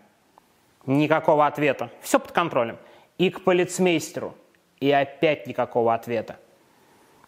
Никакого 0.89 1.47
ответа. 1.47 1.91
Все 2.01 2.19
под 2.19 2.33
контролем. 2.33 2.79
И 3.19 3.29
к 3.29 3.45
полицмейстеру. 3.45 4.35
И 4.81 4.91
опять 4.91 5.47
никакого 5.47 5.93
ответа. 5.93 6.39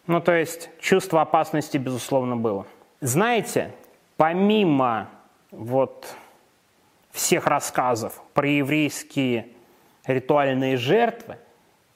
Ну, 0.07 0.19
то 0.19 0.33
есть 0.33 0.71
чувство 0.79 1.21
опасности, 1.21 1.77
безусловно, 1.77 2.35
было. 2.35 2.65
Знаете, 3.01 3.71
помимо 4.17 5.09
вот 5.51 6.07
всех 7.11 7.45
рассказов 7.45 8.23
про 8.33 8.47
еврейские 8.47 9.49
ритуальные 10.07 10.77
жертвы, 10.77 11.37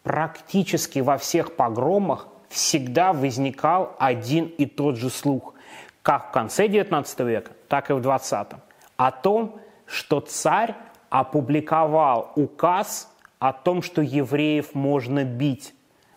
практически 0.03 0.99
во 0.99 1.17
всех 1.17 1.55
погромах 1.55 2.27
всегда 2.47 3.11
возникал 3.11 3.95
один 3.97 4.45
и 4.45 4.67
тот 4.67 4.97
же 4.97 5.09
слух, 5.09 5.55
как 6.03 6.29
в 6.29 6.31
конце 6.31 6.67
XIX 6.67 7.25
века, 7.25 7.53
так 7.67 7.89
и 7.89 7.93
в 7.93 7.97
XX, 7.97 8.57
о 8.97 9.11
том, 9.11 9.59
что 9.87 10.19
царь 10.19 10.75
опубликовал 11.09 12.31
указ 12.35 13.11
о 13.39 13.53
том, 13.53 13.81
что 13.81 14.01
евреев 14.01 14.73
можно 14.73 15.23
бить. 15.23 15.73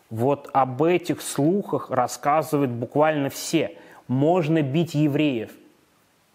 Вот 0.09 0.49
об 0.53 0.81
этих 0.81 1.21
слухах 1.21 1.91
рассказывают 1.91 2.71
буквально 2.71 3.29
все. 3.29 3.77
Можно 4.07 4.61
бить 4.61 4.95
евреев. 4.95 5.51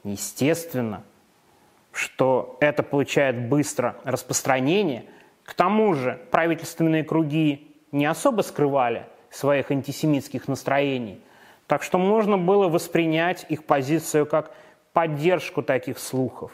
Естественно, 0.05 1.03
что 1.93 2.57
это 2.61 2.83
получает 2.83 3.49
быстро 3.49 3.97
распространение. 4.05 5.07
К 5.45 5.55
тому 5.55 5.95
же 5.95 6.21
правительственные 6.31 7.05
круги 7.05 7.75
не 7.91 8.07
особо 8.07 8.43
скрывали 8.43 9.07
своих 9.31 9.71
антисемитских 9.71 10.47
настроений. 10.47 11.21
Так 11.67 11.83
что 11.83 11.99
можно 11.99 12.39
было 12.39 12.69
воспринять 12.69 13.47
их 13.49 13.65
позицию 13.65 14.27
как 14.27 14.55
поддержку 14.93 15.63
таких 15.63 15.99
слухов. 15.99 16.53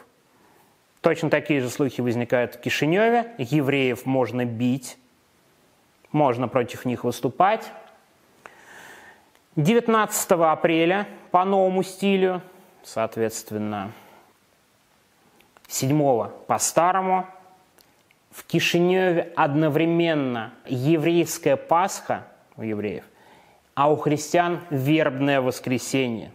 Точно 1.01 1.31
такие 1.31 1.61
же 1.61 1.69
слухи 1.69 1.99
возникают 1.99 2.55
в 2.55 2.61
Кишиневе. 2.61 3.33
Евреев 3.39 4.05
можно 4.05 4.45
бить, 4.45 4.97
можно 6.11 6.47
против 6.47 6.85
них 6.85 7.03
выступать. 7.03 7.71
19 9.55 10.31
апреля 10.31 11.07
по 11.31 11.43
новому 11.43 11.81
стилю, 11.83 12.41
соответственно, 12.83 13.91
7 15.67 16.29
по 16.47 16.59
старому, 16.59 17.25
в 18.29 18.45
Кишиневе 18.45 19.33
одновременно 19.35 20.53
еврейская 20.65 21.57
Пасха 21.57 22.27
у 22.55 22.61
евреев, 22.61 23.03
а 23.73 23.91
у 23.91 23.95
христиан 23.95 24.61
вербное 24.69 25.41
воскресенье. 25.41 26.31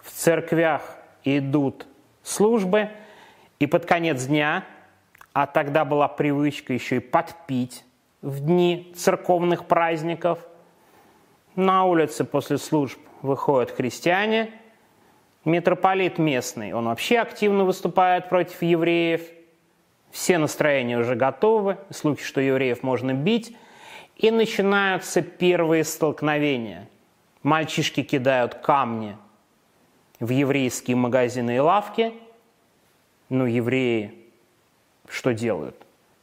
В 0.00 0.10
церквях 0.12 0.96
идут 1.24 1.86
службы, 2.22 2.90
и 3.60 3.66
под 3.66 3.86
конец 3.86 4.24
дня, 4.24 4.64
а 5.32 5.46
тогда 5.46 5.84
была 5.84 6.08
привычка 6.08 6.72
еще 6.72 6.96
и 6.96 7.00
подпить 7.00 7.84
в 8.20 8.40
дни 8.40 8.92
церковных 8.96 9.66
праздников, 9.66 10.40
на 11.54 11.84
улице 11.84 12.24
после 12.24 12.58
служб 12.58 12.98
выходят 13.22 13.70
христиане, 13.70 14.52
митрополит 15.44 16.18
местный, 16.18 16.72
он 16.72 16.86
вообще 16.86 17.18
активно 17.18 17.64
выступает 17.64 18.28
против 18.28 18.60
евреев, 18.62 19.22
все 20.10 20.38
настроения 20.38 20.98
уже 20.98 21.14
готовы, 21.14 21.78
слухи, 21.90 22.24
что 22.24 22.40
евреев 22.40 22.82
можно 22.82 23.14
бить– 23.14 23.56
и 24.20 24.30
начинаются 24.30 25.22
первые 25.22 25.82
столкновения. 25.82 26.88
Мальчишки 27.42 28.02
кидают 28.02 28.54
камни 28.54 29.16
в 30.18 30.28
еврейские 30.28 30.96
магазины 30.98 31.56
и 31.56 31.58
лавки. 31.58 32.12
Ну, 33.30 33.46
евреи 33.46 34.20
что 35.08 35.32
делают? 35.32 35.76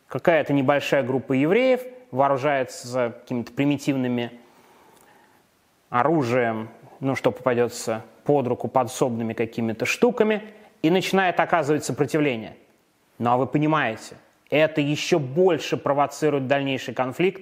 Какая-то 0.07 0.53
небольшая 0.53 1.03
группа 1.03 1.33
евреев 1.33 1.81
вооружается 2.11 3.13
какими-то 3.19 3.51
примитивными 3.51 4.31
оружием, 5.89 6.69
ну, 6.99 7.15
что 7.15 7.31
попадется 7.31 8.05
под 8.23 8.47
руку 8.47 8.67
подсобными 8.67 9.33
какими-то 9.33 9.85
штуками, 9.85 10.43
и 10.81 10.89
начинает 10.89 11.39
оказывать 11.39 11.83
сопротивление. 11.83 12.55
Ну, 13.19 13.31
а 13.31 13.37
вы 13.37 13.47
понимаете, 13.47 14.15
это 14.49 14.79
еще 14.79 15.17
больше 15.17 15.75
провоцирует 15.75 16.47
дальнейший 16.47 16.93
конфликт, 16.93 17.41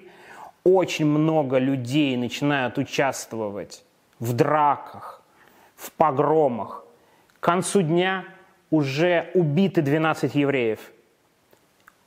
очень 0.64 1.06
много 1.06 1.58
людей 1.60 2.18
начинают 2.18 2.78
участвовать 2.78 3.84
в 4.20 4.34
драках, 4.34 5.22
в 5.76 5.92
погромах. 5.92 6.86
К 7.40 7.44
концу 7.44 7.84
дня 7.84 8.26
уже 8.76 9.30
убиты 9.34 9.82
12 9.82 10.36
евреев. 10.36 10.80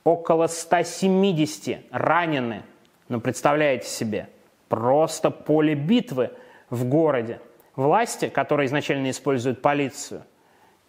Около 0.04 0.46
170 0.46 1.86
ранены. 1.90 2.62
Ну, 3.08 3.20
представляете 3.20 3.88
себе, 3.88 4.28
просто 4.68 5.30
поле 5.30 5.74
битвы 5.74 6.30
в 6.70 6.84
городе. 6.84 7.40
Власти, 7.76 8.28
которые 8.28 8.66
изначально 8.66 9.10
используют 9.10 9.62
полицию, 9.62 10.22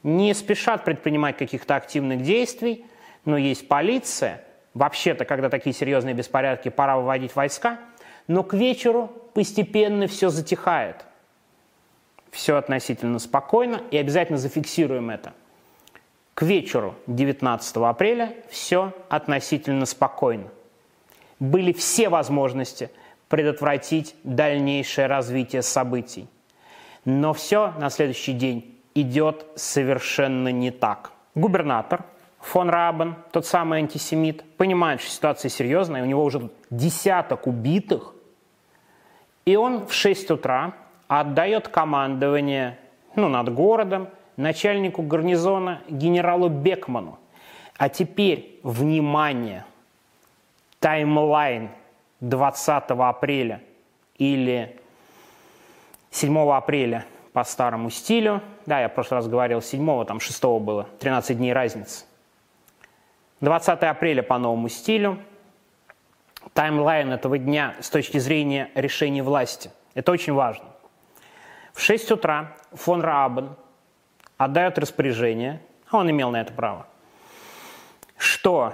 не 0.04 0.34
спешат 0.34 0.84
предпринимать 0.86 1.38
каких-то 1.38 1.76
активных 1.76 2.22
действий, 2.22 2.86
но 3.26 3.38
есть 3.38 3.68
полиция– 3.68 4.44
Вообще-то, 4.74 5.26
когда 5.26 5.50
такие 5.50 5.74
серьезные 5.76 6.14
беспорядки, 6.14 6.70
пора 6.70 6.98
выводить 6.98 7.36
войска, 7.36 7.80
но 8.28 8.44
к 8.44 8.54
вечеру 8.54 9.08
постепенно 9.34 10.08
все 10.08 10.30
затихает. 10.30 11.06
Все 12.32 12.56
относительно 12.56 13.18
спокойно 13.18 13.82
и 13.90 13.98
обязательно 13.98 14.38
зафиксируем 14.38 15.10
это. 15.10 15.34
К 16.40 16.44
вечеру 16.44 16.96
19 17.08 17.76
апреля 17.84 18.34
все 18.50 18.94
относительно 19.10 19.86
спокойно. 19.86 20.48
Были 21.38 21.74
все 21.74 22.08
возможности 22.08 22.92
предотвратить 23.28 24.16
дальнейшее 24.24 25.08
развитие 25.08 25.62
событий. 25.64 26.30
Но 27.04 27.34
все 27.34 27.74
на 27.78 27.90
следующий 27.90 28.32
день 28.32 28.80
идет 28.96 29.48
совершенно 29.56 30.48
не 30.48 30.72
так. 30.72 31.12
Губернатор 31.36 32.06
фон 32.40 32.70
Рабен, 32.70 33.16
тот 33.34 33.46
самый 33.46 33.80
антисемит, 33.80 34.46
понимает, 34.56 35.02
что 35.02 35.12
ситуация 35.12 35.50
серьезная, 35.50 36.04
у 36.04 36.06
него 36.06 36.24
уже 36.24 36.50
десяток 36.70 37.48
убитых, 37.48 38.14
и 39.44 39.58
он 39.58 39.88
в 39.88 39.94
6 39.94 40.32
утра 40.32 40.74
отдает 41.10 41.68
командование 41.68 42.80
ну, 43.18 43.28
над 43.28 43.54
городом 43.54 44.08
начальнику 44.40 45.02
гарнизона 45.02 45.82
генералу 45.90 46.48
Бекману. 46.48 47.20
А 47.78 47.90
теперь, 47.90 48.60
внимание, 48.64 49.66
таймлайн 50.80 51.70
20 52.22 52.92
апреля 52.92 53.62
или 54.18 54.80
7 56.12 56.38
апреля 56.52 57.06
по 57.34 57.44
старому 57.44 57.90
стилю. 57.90 58.42
Да, 58.66 58.80
я 58.80 58.88
в 58.88 58.94
прошлый 58.96 59.20
раз 59.20 59.28
говорил 59.28 59.62
7, 59.62 60.06
там 60.06 60.20
6 60.20 60.44
было, 60.62 60.88
13 61.00 61.38
дней 61.38 61.52
разницы. 61.52 62.06
20 63.42 63.84
апреля 63.84 64.24
по 64.24 64.38
новому 64.38 64.70
стилю. 64.70 65.20
Таймлайн 66.54 67.12
этого 67.12 67.38
дня 67.38 67.76
с 67.82 67.90
точки 67.90 68.18
зрения 68.18 68.72
решений 68.74 69.22
власти. 69.22 69.70
Это 69.94 70.14
очень 70.14 70.34
важно. 70.34 70.66
В 71.74 71.82
6 71.82 72.12
утра 72.12 72.56
фон 72.74 73.02
Раабен 73.02 73.56
отдает 74.40 74.80
распоряжение, 74.80 75.62
а 75.92 75.98
он 75.98 76.10
имел 76.10 76.32
на 76.32 76.42
это 76.42 76.54
право, 76.54 76.88
что 78.18 78.74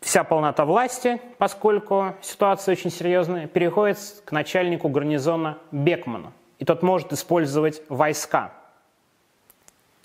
вся 0.00 0.24
полнота 0.24 0.66
власти, 0.66 1.22
поскольку 1.38 2.14
ситуация 2.20 2.72
очень 2.72 2.90
серьезная, 2.90 3.46
переходит 3.46 3.98
к 4.24 4.32
начальнику 4.32 4.88
гарнизона 4.88 5.58
Бекману. 5.70 6.32
И 6.58 6.64
тот 6.64 6.82
может 6.82 7.12
использовать 7.12 7.82
войска. 7.88 8.52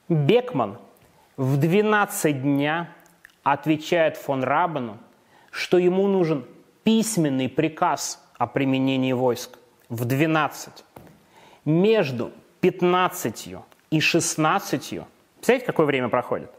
Бекман 0.07 0.77
в 1.35 1.57
12 1.57 2.41
дня 2.41 2.89
отвечает 3.43 4.17
фон 4.17 4.43
Рабану, 4.43 4.97
что 5.51 5.79
ему 5.79 6.07
нужен 6.07 6.45
письменный 6.83 7.49
приказ 7.49 8.23
о 8.37 8.45
применении 8.45 9.13
войск 9.13 9.57
в 9.89 10.05
12. 10.05 10.83
Между 11.65 12.31
15 12.61 13.47
и 13.91 13.99
16, 13.99 14.99
представляете, 15.35 15.65
какое 15.65 15.85
время 15.85 16.09
проходит? 16.09 16.51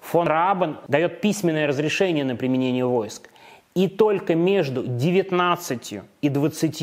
Фон 0.00 0.26
Рабан 0.26 0.80
дает 0.88 1.20
письменное 1.20 1.66
разрешение 1.66 2.24
на 2.24 2.36
применение 2.36 2.84
войск. 2.84 3.28
И 3.74 3.88
только 3.88 4.34
между 4.34 4.84
19 4.86 6.00
и 6.22 6.28
20 6.28 6.82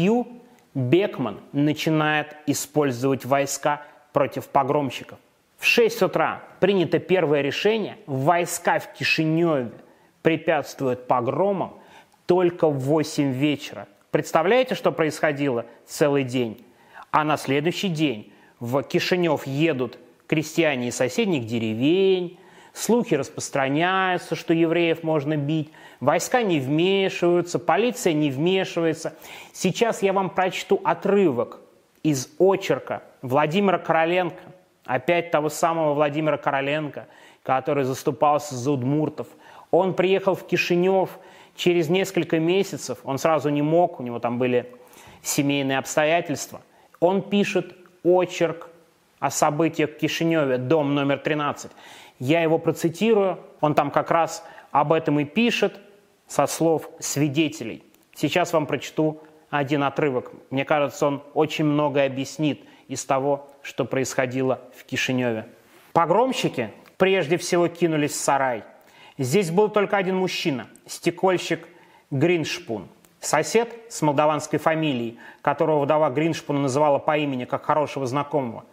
Бекман 0.74 1.40
начинает 1.52 2.36
использовать 2.48 3.26
войска 3.26 3.82
против 4.14 4.48
погромщиков. 4.48 5.18
В 5.58 5.66
6 5.66 6.04
утра 6.04 6.44
принято 6.60 7.00
первое 7.00 7.42
решение, 7.42 7.98
войска 8.06 8.80
в 8.80 8.94
Кишиневе 8.94 9.72
препятствуют 10.22 11.08
погромам 11.08 11.80
только 12.26 12.70
в 12.70 12.80
8 12.80 13.32
вечера. 13.32 13.88
Представляете, 14.12 14.76
что 14.76 14.92
происходило 14.92 15.66
целый 15.86 16.24
день? 16.24 16.66
А 17.12 17.24
на 17.24 17.38
следующий 17.38 17.90
день 17.90 18.34
в 18.60 18.82
Кишинев 18.84 19.46
едут 19.46 19.98
крестьяне 20.28 20.90
из 20.90 20.96
соседних 20.96 21.46
деревень, 21.46 22.40
слухи 22.74 23.16
распространяются, 23.16 24.36
что 24.36 24.54
евреев 24.54 25.04
можно 25.04 25.38
бить, 25.38 25.72
войска 26.00 26.44
не 26.44 26.60
вмешиваются, 26.60 27.60
полиция 27.60 28.14
не 28.14 28.30
вмешивается. 28.30 29.16
Сейчас 29.54 30.02
я 30.02 30.14
вам 30.14 30.30
прочту 30.30 30.82
отрывок 30.84 31.60
из 32.04 32.30
очерка 32.40 33.04
Владимира 33.22 33.78
Короленко, 33.78 34.42
опять 34.86 35.32
того 35.32 35.50
самого 35.50 35.94
Владимира 35.94 36.38
Короленко, 36.38 37.08
который 37.44 37.84
заступался 37.84 38.56
за 38.56 38.72
удмуртов. 38.72 39.28
Он 39.72 39.94
приехал 39.94 40.36
в 40.36 40.46
Кишинев 40.46 41.20
через 41.56 41.90
несколько 41.90 42.40
месяцев, 42.40 43.00
он 43.04 43.18
сразу 43.18 43.50
не 43.50 43.62
мог, 43.62 44.00
у 44.00 44.04
него 44.04 44.20
там 44.20 44.38
были 44.38 44.72
семейные 45.22 45.78
обстоятельства. 45.78 46.62
Он 47.00 47.22
пишет 47.22 47.76
очерк 48.06 48.70
о 49.20 49.30
событиях 49.32 49.92
в 49.92 49.98
Кишиневе, 49.98 50.58
дом 50.58 50.94
номер 50.94 51.18
13. 51.18 51.72
Я 52.20 52.42
его 52.42 52.60
процитирую, 52.60 53.40
он 53.62 53.74
там 53.76 53.92
как 53.92 54.12
раз 54.12 54.46
об 54.72 54.94
этом 54.94 55.20
и 55.20 55.26
пишет 55.26 55.80
со 56.28 56.48
слов 56.48 56.90
свидетелей. 57.00 57.84
Сейчас 58.14 58.54
вам 58.54 58.68
прочту 58.68 59.22
один 59.50 59.84
отрывок. 59.84 60.32
Мне 60.50 60.66
кажется, 60.66 61.08
он 61.08 61.24
очень 61.34 61.66
многое 61.66 62.08
объяснит 62.08 62.64
из 62.88 63.04
того, 63.06 63.50
что 63.62 63.86
происходило 63.86 64.62
в 64.76 64.86
Кишиневе. 64.86 65.48
Погромщики 65.94 66.72
прежде 66.98 67.38
всего 67.38 67.68
кинулись 67.68 68.12
в 68.12 68.16
сарай. 68.16 68.64
Здесь 69.18 69.50
был 69.50 69.70
только 69.70 69.98
один 69.98 70.18
мужчина, 70.18 70.68
стекольщик 70.86 71.68
Гриншпун. 72.12 72.88
Сосед 73.26 73.74
с 73.90 74.04
молдаванской 74.04 74.60
фамилией, 74.60 75.18
которого 75.42 75.84
вдова 75.84 76.12
Гриншпуна 76.12 76.60
называла 76.60 77.00
по 77.00 77.18
имени, 77.18 77.46
как 77.46 77.66
хорошего 77.66 78.06
знакомого. 78.06 78.66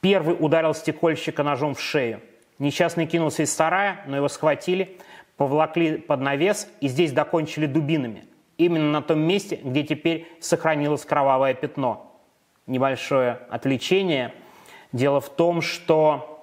Первый 0.00 0.34
ударил 0.38 0.72
стекольщика 0.72 1.42
ножом 1.42 1.74
в 1.74 1.80
шею. 1.80 2.22
Несчастный 2.58 3.06
кинулся 3.06 3.42
из 3.42 3.52
сарая, 3.54 4.02
но 4.06 4.16
его 4.16 4.28
схватили, 4.28 4.98
повлакли 5.36 5.96
под 5.96 6.20
навес 6.20 6.70
и 6.80 6.88
здесь 6.88 7.12
докончили 7.12 7.66
дубинами. 7.66 8.24
Именно 8.56 8.90
на 8.90 9.02
том 9.02 9.20
месте, 9.20 9.60
где 9.62 9.82
теперь 9.82 10.26
сохранилось 10.40 11.04
кровавое 11.04 11.52
пятно. 11.52 12.16
Небольшое 12.66 13.40
отвлечение. 13.50 14.32
Дело 14.92 15.20
в 15.20 15.28
том, 15.28 15.60
что 15.60 16.42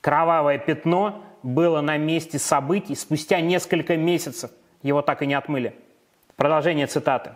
кровавое 0.00 0.56
пятно 0.56 1.22
было 1.42 1.82
на 1.82 1.98
месте 1.98 2.38
событий 2.38 2.94
спустя 2.94 3.42
несколько 3.42 3.98
месяцев. 3.98 4.50
Его 4.82 5.02
так 5.02 5.20
и 5.20 5.26
не 5.26 5.34
отмыли. 5.34 5.74
Продолжение 6.36 6.88
цитаты. 6.88 7.30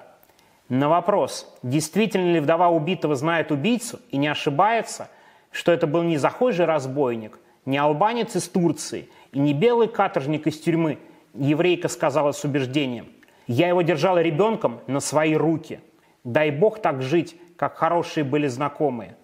На 0.68 0.88
вопрос, 0.88 1.56
действительно 1.62 2.32
ли 2.32 2.40
вдова 2.40 2.68
убитого 2.68 3.14
знает 3.14 3.52
убийцу 3.52 4.00
и 4.10 4.16
не 4.16 4.26
ошибается, 4.26 5.08
что 5.52 5.72
это 5.72 5.86
был 5.86 6.02
не 6.02 6.16
захожий 6.16 6.66
разбойник, 6.66 7.38
не 7.64 7.78
албанец 7.78 8.34
из 8.34 8.48
Турции 8.48 9.08
и 9.32 9.38
не 9.38 9.54
белый 9.54 9.88
каторжник 9.88 10.46
из 10.46 10.60
тюрьмы, 10.60 10.98
еврейка 11.32 11.88
сказала 11.88 12.32
с 12.32 12.42
убеждением. 12.44 13.06
Я 13.46 13.68
его 13.68 13.82
держала 13.82 14.20
ребенком 14.20 14.80
на 14.88 15.00
свои 15.00 15.34
руки. 15.34 15.80
Дай 16.24 16.50
бог 16.50 16.80
так 16.82 17.00
жить, 17.00 17.36
как 17.56 17.76
хорошие 17.76 18.24
были 18.24 18.48
знакомые. 18.48 19.16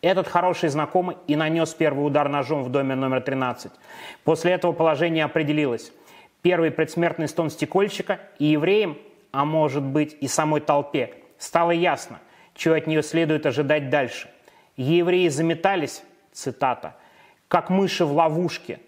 Этот 0.00 0.26
хороший 0.26 0.70
знакомый 0.70 1.16
и 1.26 1.36
нанес 1.36 1.72
первый 1.74 2.06
удар 2.06 2.28
ножом 2.28 2.64
в 2.64 2.70
доме 2.70 2.94
номер 2.94 3.20
13. 3.20 3.72
После 4.24 4.52
этого 4.52 4.72
положение 4.72 5.24
определилось. 5.24 5.92
Первый 6.40 6.70
предсмертный 6.70 7.28
стон 7.28 7.50
стекольщика 7.50 8.20
и 8.38 8.46
евреям 8.46 8.96
а 9.32 9.44
может 9.44 9.82
быть 9.82 10.16
и 10.20 10.28
самой 10.28 10.60
толпе, 10.60 11.14
стало 11.38 11.70
ясно, 11.70 12.20
чего 12.54 12.74
от 12.74 12.86
нее 12.86 13.02
следует 13.02 13.46
ожидать 13.46 13.90
дальше. 13.90 14.30
Евреи 14.76 15.28
заметались, 15.28 16.02
цитата, 16.32 16.96
как 17.48 17.70
мыши 17.70 18.04
в 18.04 18.12
ловушке, 18.12 18.80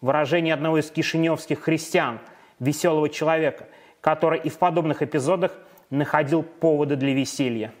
выражение 0.00 0.54
одного 0.54 0.78
из 0.78 0.90
кишиневских 0.90 1.60
христиан, 1.60 2.20
веселого 2.60 3.08
человека, 3.08 3.66
который 4.00 4.40
и 4.40 4.48
в 4.48 4.58
подобных 4.58 5.02
эпизодах 5.02 5.52
находил 5.90 6.42
поводы 6.42 6.96
для 6.96 7.14
веселья. 7.14 7.72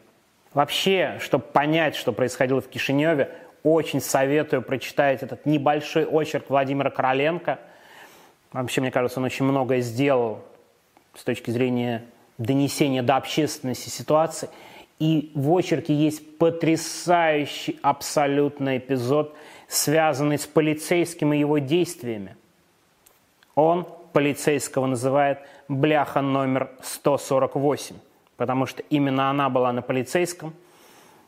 Вообще, 0.52 1.18
чтобы 1.20 1.44
понять, 1.44 1.96
что 1.96 2.12
происходило 2.12 2.60
в 2.60 2.68
Кишиневе, 2.68 3.30
очень 3.62 4.00
советую 4.00 4.62
прочитать 4.62 5.22
этот 5.22 5.46
небольшой 5.46 6.04
очерк 6.04 6.44
Владимира 6.48 6.90
Короленко. 6.90 7.58
Вообще, 8.52 8.80
мне 8.80 8.90
кажется, 8.90 9.18
он 9.18 9.24
очень 9.24 9.44
многое 9.46 9.80
сделал 9.80 10.44
с 11.14 11.22
точки 11.24 11.50
зрения 11.50 12.04
донесения 12.38 13.02
до 13.02 13.16
общественности 13.16 13.88
ситуации. 13.88 14.48
И 14.98 15.32
в 15.34 15.50
очерке 15.52 15.94
есть 15.94 16.38
потрясающий 16.38 17.78
абсолютно 17.82 18.78
эпизод, 18.78 19.34
связанный 19.68 20.38
с 20.38 20.46
полицейским 20.46 21.32
и 21.32 21.38
его 21.38 21.58
действиями. 21.58 22.36
Он 23.54 23.86
полицейского 24.12 24.86
называет 24.86 25.38
бляха 25.68 26.20
номер 26.20 26.70
148, 26.82 27.96
потому 28.36 28.66
что 28.66 28.82
именно 28.90 29.30
она 29.30 29.48
была 29.48 29.72
на 29.72 29.82
полицейском. 29.82 30.54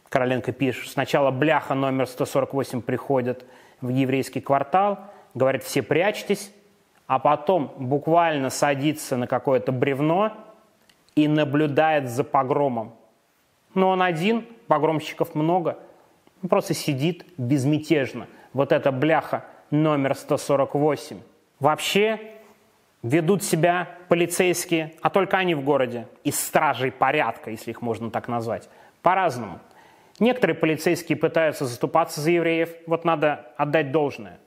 Короленко 0.08 0.52
пишет, 0.52 0.90
сначала 0.90 1.30
бляха 1.30 1.74
номер 1.74 2.06
148 2.06 2.80
приходит 2.82 3.44
в 3.80 3.88
еврейский 3.88 4.40
квартал, 4.40 5.00
говорит, 5.34 5.64
все 5.64 5.82
прячьтесь, 5.82 6.52
а 7.06 7.18
потом 7.18 7.72
буквально 7.78 8.50
садится 8.50 9.16
на 9.16 9.26
какое-то 9.26 9.72
бревно 9.72 10.32
и 11.14 11.28
наблюдает 11.28 12.08
за 12.08 12.24
погромом. 12.24 12.94
Но 13.74 13.90
он 13.90 14.02
один, 14.02 14.44
погромщиков 14.66 15.34
много, 15.34 15.78
он 16.42 16.48
просто 16.48 16.74
сидит 16.74 17.24
безмятежно. 17.36 18.26
Вот 18.52 18.72
эта 18.72 18.90
бляха 18.90 19.44
номер 19.70 20.14
148. 20.14 21.18
Вообще 21.60 22.20
ведут 23.02 23.42
себя 23.42 23.88
полицейские, 24.08 24.94
а 25.00 25.10
только 25.10 25.36
они 25.36 25.54
в 25.54 25.62
городе, 25.62 26.08
из 26.24 26.40
стражей 26.40 26.90
порядка, 26.90 27.50
если 27.50 27.70
их 27.70 27.82
можно 27.82 28.10
так 28.10 28.28
назвать, 28.28 28.68
по-разному. 29.02 29.60
Некоторые 30.18 30.56
полицейские 30.56 31.16
пытаются 31.16 31.66
заступаться 31.66 32.20
за 32.20 32.30
евреев, 32.30 32.70
вот 32.86 33.04
надо 33.04 33.46
отдать 33.56 33.92
должное 33.92 34.38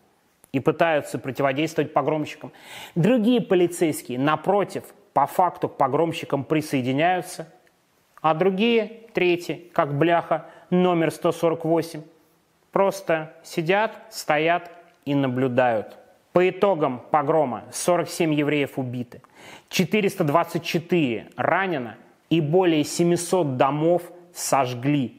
и 0.52 0.60
пытаются 0.60 1.20
противодействовать 1.20 1.94
погромщикам. 1.94 2.52
Другие 2.96 3.42
полицейские, 3.42 4.20
напротив, 4.20 4.84
по 5.14 5.26
факту 5.26 5.70
к 5.70 5.78
погромщикам 5.78 6.44
присоединяются, 6.44 7.52
а 8.22 8.34
другие, 8.34 9.04
третьи, 9.14 9.70
как 9.74 9.98
бляха, 9.98 10.48
номер 10.70 11.12
148, 11.12 12.02
просто 12.72 13.34
сидят, 13.44 13.98
стоят 14.10 14.72
и 15.06 15.16
наблюдают. 15.16 15.98
По 16.34 16.48
итогам 16.50 17.02
погрома 17.12 17.64
47 17.72 18.34
евреев 18.34 18.78
убиты, 18.78 19.22
424 19.70 21.30
ранено 21.36 21.98
и 22.30 22.40
более 22.42 22.84
700 22.84 23.58
домов 23.58 24.04
сожгли. 24.34 25.16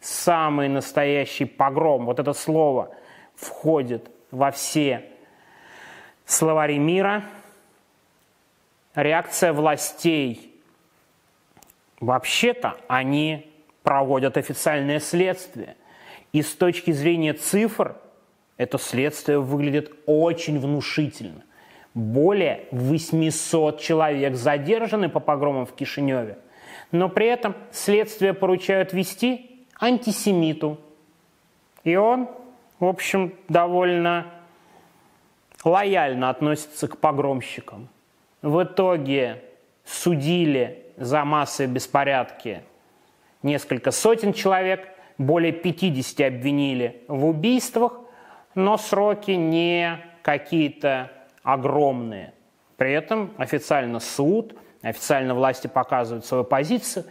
Самый 0.00 0.68
настоящий 0.68 1.44
погром, 1.44 2.06
вот 2.06 2.18
это 2.20 2.32
слово, 2.32 2.90
входит 3.34 4.10
во 4.36 4.50
все 4.50 5.02
словари 6.26 6.78
мира. 6.78 7.24
Реакция 8.94 9.52
властей. 9.52 10.54
Вообще-то 12.00 12.76
они 12.86 13.50
проводят 13.82 14.36
официальное 14.36 15.00
следствие. 15.00 15.76
И 16.32 16.42
с 16.42 16.54
точки 16.54 16.90
зрения 16.90 17.32
цифр 17.32 17.96
это 18.58 18.78
следствие 18.78 19.40
выглядит 19.40 19.92
очень 20.04 20.60
внушительно. 20.60 21.42
Более 21.94 22.66
800 22.72 23.80
человек 23.80 24.34
задержаны 24.34 25.08
по 25.08 25.20
погромам 25.20 25.64
в 25.64 25.74
Кишиневе. 25.74 26.38
Но 26.92 27.08
при 27.08 27.26
этом 27.26 27.54
следствие 27.70 28.34
поручают 28.34 28.92
вести 28.92 29.64
антисемиту. 29.80 30.78
И 31.84 31.96
он 31.96 32.28
в 32.78 32.84
общем, 32.84 33.34
довольно 33.48 34.26
лояльно 35.64 36.30
относится 36.30 36.88
к 36.88 36.98
погромщикам. 36.98 37.88
В 38.42 38.62
итоге 38.62 39.42
судили 39.84 40.84
за 40.96 41.24
массовые 41.24 41.72
беспорядки 41.72 42.62
несколько 43.42 43.90
сотен 43.90 44.32
человек, 44.32 44.88
более 45.18 45.52
50 45.52 46.26
обвинили 46.26 47.02
в 47.08 47.24
убийствах, 47.24 48.00
но 48.54 48.76
сроки 48.76 49.30
не 49.30 49.98
какие-то 50.22 51.10
огромные. 51.42 52.34
При 52.76 52.92
этом 52.92 53.32
официально 53.38 54.00
суд, 54.00 54.54
официально 54.82 55.34
власти 55.34 55.68
показывают 55.68 56.26
свою 56.26 56.44
позицию, 56.44 57.06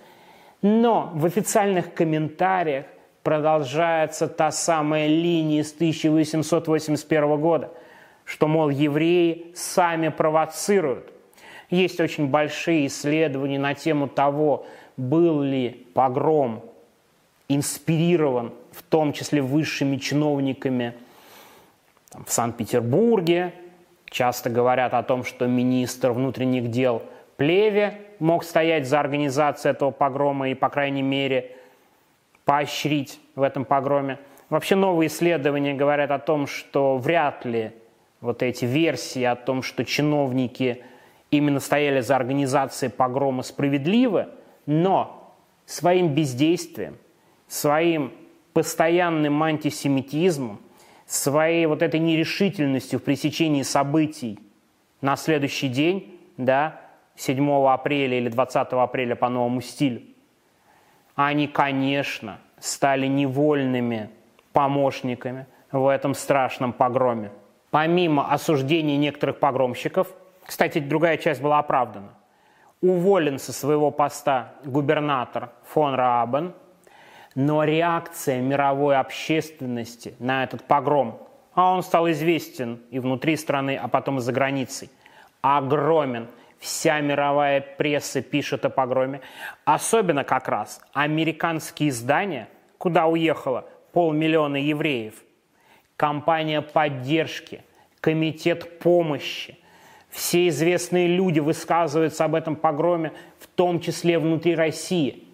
но 0.62 1.12
в 1.14 1.26
официальных 1.26 1.94
комментариях 1.94 2.86
продолжается 3.26 4.28
та 4.28 4.52
самая 4.52 5.08
линия 5.08 5.64
с 5.64 5.74
1881 5.74 7.42
года, 7.42 7.72
что, 8.24 8.48
мол, 8.48 8.70
евреи 8.70 9.48
сами 9.56 10.10
провоцируют. 10.10 11.12
Есть 11.72 12.00
очень 12.00 12.28
большие 12.28 12.86
исследования 12.86 13.58
на 13.58 13.74
тему 13.74 14.08
того, 14.08 14.68
был 14.96 15.42
ли 15.42 15.88
погром 15.96 16.64
инспирирован 17.50 18.54
в 18.72 18.84
том 18.84 19.12
числе 19.12 19.42
высшими 19.42 19.98
чиновниками 19.98 20.94
там, 22.12 22.26
в 22.26 22.32
Санкт-Петербурге. 22.32 23.54
Часто 24.06 24.52
говорят 24.52 24.94
о 24.94 25.02
том, 25.02 25.24
что 25.24 25.48
министр 25.48 26.12
внутренних 26.12 26.70
дел 26.70 27.02
Плеве 27.38 28.02
мог 28.20 28.44
стоять 28.44 28.88
за 28.88 29.00
организацией 29.00 29.72
этого 29.72 29.90
погрома 29.90 30.50
и, 30.50 30.54
по 30.54 30.70
крайней 30.70 31.02
мере, 31.02 31.55
поощрить 32.46 33.20
в 33.36 33.42
этом 33.42 33.66
погроме. 33.66 34.20
Вообще 34.50 34.76
новые 34.76 35.08
исследования 35.08 35.74
говорят 35.74 36.12
о 36.12 36.20
том, 36.20 36.48
что 36.48 36.98
вряд 36.98 37.44
ли 37.46 37.74
вот 38.22 38.44
эти 38.44 38.66
версии 38.66 39.24
о 39.24 39.36
том, 39.36 39.62
что 39.62 39.84
чиновники 39.84 40.84
именно 41.32 41.60
стояли 41.60 42.02
за 42.02 42.16
организацией 42.16 42.92
погрома 42.92 43.44
справедливы, 43.44 44.28
но 44.66 45.34
своим 45.66 46.14
бездействием, 46.14 46.98
своим 47.48 48.14
постоянным 48.54 49.42
антисемитизмом, 49.44 50.60
своей 51.06 51.66
вот 51.66 51.82
этой 51.82 52.00
нерешительностью 52.00 53.00
в 53.00 53.04
пресечении 53.04 53.64
событий 53.64 54.40
на 55.02 55.16
следующий 55.16 55.68
день, 55.68 56.20
да, 56.38 56.82
7 57.16 57.68
апреля 57.68 58.18
или 58.18 58.30
20 58.30 58.68
апреля 58.74 59.16
по 59.16 59.30
новому 59.30 59.62
стилю, 59.62 60.02
они, 61.16 61.48
конечно, 61.48 62.40
стали 62.60 63.08
невольными 63.08 64.10
помощниками 64.54 65.48
в 65.72 65.88
этом 65.88 66.14
страшном 66.14 66.74
погроме. 66.74 67.32
Помимо 67.72 68.32
осуждения 68.32 68.98
некоторых 68.98 69.40
погромщиков, 69.40 70.08
кстати, 70.46 70.80
другая 70.80 71.18
часть 71.18 71.42
была 71.42 71.60
оправдана, 71.60 72.14
уволен 72.82 73.40
со 73.40 73.52
своего 73.52 73.92
поста 73.92 74.54
губернатор 74.64 75.52
фон 75.64 75.96
Раабен, 75.96 76.54
но 77.34 77.64
реакция 77.64 78.40
мировой 78.42 78.98
общественности 78.98 80.16
на 80.20 80.44
этот 80.44 80.64
погром, 80.64 81.28
а 81.54 81.74
он 81.74 81.84
стал 81.84 82.10
известен 82.12 82.82
и 82.92 83.00
внутри 83.00 83.36
страны, 83.36 83.78
а 83.82 83.88
потом 83.88 84.20
и 84.20 84.22
за 84.22 84.32
границей, 84.32 84.90
огромен– 85.42 86.28
Вся 86.60 87.00
мировая 87.00 87.62
пресса 87.62 88.22
пишет 88.22 88.66
о 88.66 88.70
погроме. 88.70 89.22
Особенно 89.66 90.24
как 90.24 90.48
раз 90.48 90.82
американские 90.94 91.90
издания, 91.90 92.48
куда 92.78 93.06
уехало 93.08 93.66
полмиллиона 93.92 94.58
евреев. 94.58 95.16
Компания 95.98 96.62
поддержки, 96.62 97.64
комитет 98.02 98.80
помощи. 98.80 99.58
Все 100.10 100.48
известные 100.48 101.08
люди 101.08 101.40
высказываются 101.40 102.26
об 102.26 102.36
этом 102.36 102.56
погроме, 102.56 103.12
в 103.40 103.48
том 103.48 103.80
числе 103.80 104.18
внутри 104.18 104.56
России. 104.56 105.28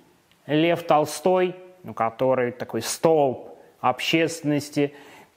Лев 0.48 0.84
Толстой, 0.84 1.56
ну, 1.84 1.94
который 1.94 2.52
такой 2.52 2.82
столб 2.82 3.58
общественности, 3.80 4.94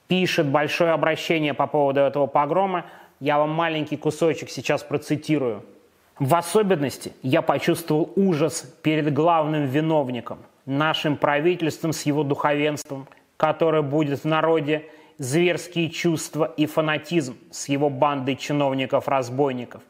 пишет 0.07 0.47
большое 0.47 0.91
обращение 0.91 1.53
по 1.53 1.67
поводу 1.67 2.01
этого 2.01 2.27
погрома. 2.27 2.85
Я 3.19 3.37
вам 3.37 3.51
маленький 3.51 3.97
кусочек 3.97 4.49
сейчас 4.49 4.83
процитирую– 4.83 5.63
в 6.19 6.33
особенности 6.35 7.13
я 7.23 7.41
почувствовал 7.41 8.11
ужас 8.15 8.61
перед 8.81 9.13
главным 9.13 9.65
виновником, 9.65 10.39
нашим 10.65 11.17
правительством 11.17 11.91
с 11.91 12.03
его 12.03 12.23
духовенством, 12.23 13.07
которое 13.37 13.81
будет 13.81 14.19
в 14.19 14.25
народе 14.25 14.85
зверские 15.17 15.89
чувства 15.89 16.45
и 16.57 16.65
фанатизм 16.65 17.37
с 17.51 17.67
его 17.67 17.89
бандой 17.89 18.37
чиновников-разбойников. 18.37 19.81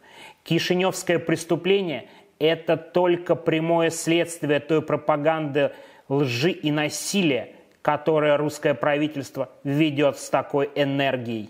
Кишиневское 0.43 1.19
преступление– 1.19 2.07
это 2.39 2.75
только 2.75 3.35
прямое 3.35 3.89
следствие 3.91 4.59
той 4.59 4.81
пропаганды 4.81 5.71
лжи 6.09 6.51
и 6.51 6.71
насилия, 6.71 7.49
которое 7.81 8.37
русское 8.37 8.73
правительство 8.73 9.49
ведет 9.63 10.17
с 10.17 10.29
такой 10.29 10.69
энергией. 10.75 11.49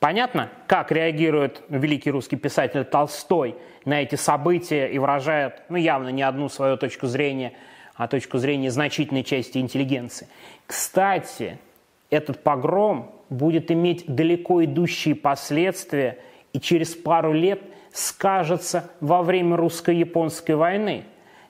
Понятно, 0.00 0.50
как 0.66 0.92
реагирует 0.92 1.62
великий 1.68 2.10
русский 2.10 2.36
писатель 2.36 2.84
Толстой 2.84 3.56
на 3.84 4.02
эти 4.02 4.16
события 4.16 4.86
и 4.86 4.98
выражает, 4.98 5.62
ну, 5.68 5.76
явно 5.76 6.08
не 6.08 6.22
одну 6.22 6.48
свою 6.48 6.76
точку 6.76 7.06
зрения, 7.06 7.54
а 7.94 8.08
точку 8.08 8.38
зрения 8.38 8.70
значительной 8.70 9.22
части 9.22 9.58
интеллигенции. 9.58 10.28
Кстати, 10.66 11.58
этот 12.10 12.42
погром 12.42 13.12
будет 13.30 13.70
иметь 13.70 14.04
далеко 14.06 14.64
идущие 14.64 15.14
последствия 15.14 16.18
и 16.52 16.60
через 16.60 16.94
пару 16.94 17.32
лет 17.32 17.62
скажется 17.92 18.90
во 19.00 19.22
время 19.22 19.56
русско-японской 19.56 20.52
войны. 20.52 21.04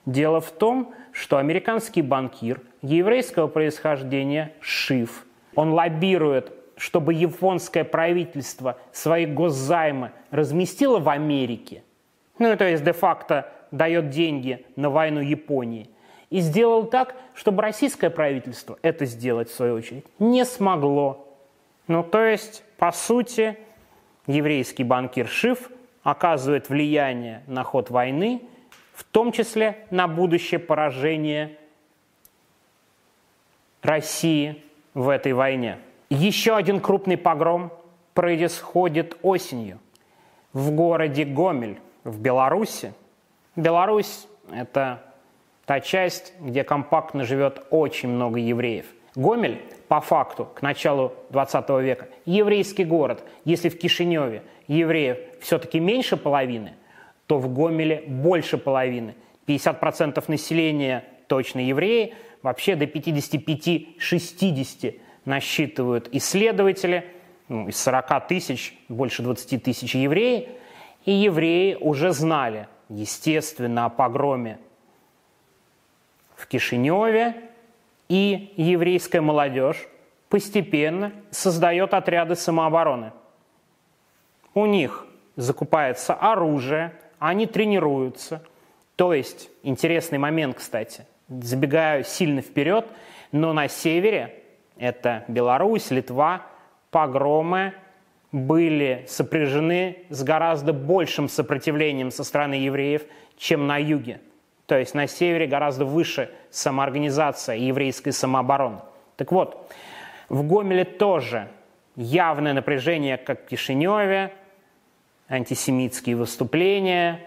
Дело 0.05 0.39
в 0.39 0.51
том, 0.51 0.93
что 1.11 1.37
американский 1.37 2.01
банкир 2.01 2.61
еврейского 2.81 3.47
происхождения 3.47 4.53
Шиф, 4.59 5.25
он 5.55 5.73
лоббирует 5.73 6.51
чтобы 6.77 7.13
японское 7.13 7.83
правительство 7.83 8.77
свои 8.91 9.25
госзаймы 9.25 10.11
разместило 10.31 10.99
в 10.99 11.09
Америке, 11.09 11.83
ну, 12.37 12.55
то 12.57 12.67
есть 12.67 12.83
де-факто 12.83 13.51
дает 13.71 14.09
деньги 14.09 14.65
на 14.75 14.89
войну 14.89 15.21
Японии, 15.21 15.89
и 16.29 16.39
сделал 16.39 16.85
так, 16.85 17.15
чтобы 17.33 17.61
российское 17.61 18.09
правительство 18.09 18.77
это 18.81 19.05
сделать, 19.05 19.49
в 19.49 19.53
свою 19.53 19.75
очередь, 19.75 20.05
не 20.19 20.43
смогло. 20.43 21.27
Ну, 21.87 22.03
то 22.03 22.23
есть, 22.23 22.63
по 22.77 22.91
сути, 22.91 23.57
еврейский 24.27 24.83
банкир 24.83 25.27
Шиф 25.27 25.69
оказывает 26.03 26.69
влияние 26.69 27.43
на 27.47 27.63
ход 27.63 27.89
войны, 27.89 28.41
в 28.93 29.03
том 29.03 29.31
числе 29.31 29.85
на 29.91 30.07
будущее 30.07 30.59
поражение 30.59 31.57
России 33.81 34.63
в 34.93 35.09
этой 35.09 35.33
войне. 35.33 35.77
Еще 36.09 36.55
один 36.55 36.81
крупный 36.81 37.17
погром 37.17 37.71
происходит 38.13 39.17
осенью 39.23 39.79
в 40.53 40.69
городе 40.71 41.25
Гомель 41.25 41.79
в 42.03 42.19
Беларуси. 42.19 42.93
Беларусь– 43.55 44.27
это 44.51 45.01
та 45.65 45.79
часть, 45.79 46.33
где 46.39 46.63
компактно 46.63 47.23
живет 47.23 47.65
очень 47.71 48.09
много 48.09 48.39
евреев. 48.39 48.85
Гомель, 49.15 49.63
по 49.87 49.99
факту, 49.99 50.45
к 50.45 50.61
началу 50.61 51.13
20 51.31 51.69
века, 51.81 52.07
еврейский 52.25 52.83
город. 52.83 53.23
Если 53.43 53.69
в 53.69 53.79
Кишиневе 53.79 54.43
евреев 54.67 55.17
все-таки 55.41 55.79
меньше 55.79 56.17
половины, 56.17 56.75
то 57.25 57.39
в 57.39 57.51
Гомеле 57.51 58.03
больше 58.05 58.59
половины. 58.59 59.15
50% 59.47 60.23
населения 60.27 61.03
точно 61.27 61.59
евреи, 61.59 62.13
вообще 62.43 62.75
до 62.75 62.85
55-60 62.85 64.99
насчитывают 65.25 66.09
исследователи, 66.11 67.11
ну, 67.47 67.67
из 67.67 67.77
40 67.81 68.27
тысяч, 68.27 68.77
больше 68.87 69.21
20 69.21 69.61
тысяч 69.61 69.95
евреев, 69.95 70.49
и 71.05 71.11
евреи 71.11 71.75
уже 71.79 72.11
знали, 72.11 72.67
естественно, 72.89 73.85
о 73.85 73.89
погроме 73.89 74.59
в 76.35 76.47
Кишиневе, 76.47 77.35
и 78.07 78.53
еврейская 78.55 79.21
молодежь 79.21 79.87
постепенно 80.29 81.11
создает 81.31 81.93
отряды 81.93 82.35
самообороны. 82.35 83.13
У 84.53 84.65
них 84.65 85.05
закупается 85.35 86.13
оружие, 86.13 86.93
они 87.19 87.45
тренируются. 87.47 88.43
То 88.95 89.13
есть, 89.13 89.49
интересный 89.63 90.17
момент, 90.17 90.57
кстати, 90.57 91.05
забегаю 91.27 92.03
сильно 92.03 92.41
вперед, 92.41 92.87
но 93.31 93.53
на 93.53 93.67
севере 93.67 94.44
это 94.77 95.23
Беларусь, 95.27 95.91
Литва, 95.91 96.43
погромы 96.91 97.73
были 98.31 99.05
сопряжены 99.07 99.99
с 100.09 100.23
гораздо 100.23 100.73
большим 100.73 101.29
сопротивлением 101.29 102.11
со 102.11 102.23
стороны 102.23 102.55
евреев, 102.55 103.03
чем 103.37 103.67
на 103.67 103.77
юге. 103.77 104.19
То 104.65 104.77
есть 104.77 104.93
на 104.93 105.07
севере 105.07 105.47
гораздо 105.47 105.85
выше 105.85 106.29
самоорганизация 106.49 107.55
еврейской 107.55 108.11
самообороны. 108.11 108.79
Так 109.15 109.31
вот, 109.31 109.71
в 110.27 110.45
Гомеле 110.47 110.83
тоже 110.83 111.47
явное 111.95 112.53
напряжение, 112.53 113.17
как 113.17 113.43
в 113.43 113.47
Кишиневе, 113.47 114.33
антисемитские 115.29 116.15
выступления, 116.15 117.21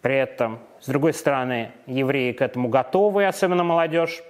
при 0.00 0.16
этом, 0.16 0.60
с 0.80 0.86
другой 0.86 1.12
стороны, 1.12 1.72
евреи 1.86 2.32
к 2.32 2.42
этому 2.42 2.68
готовы, 2.68 3.26
особенно 3.26 3.62
молодежь 3.62 4.22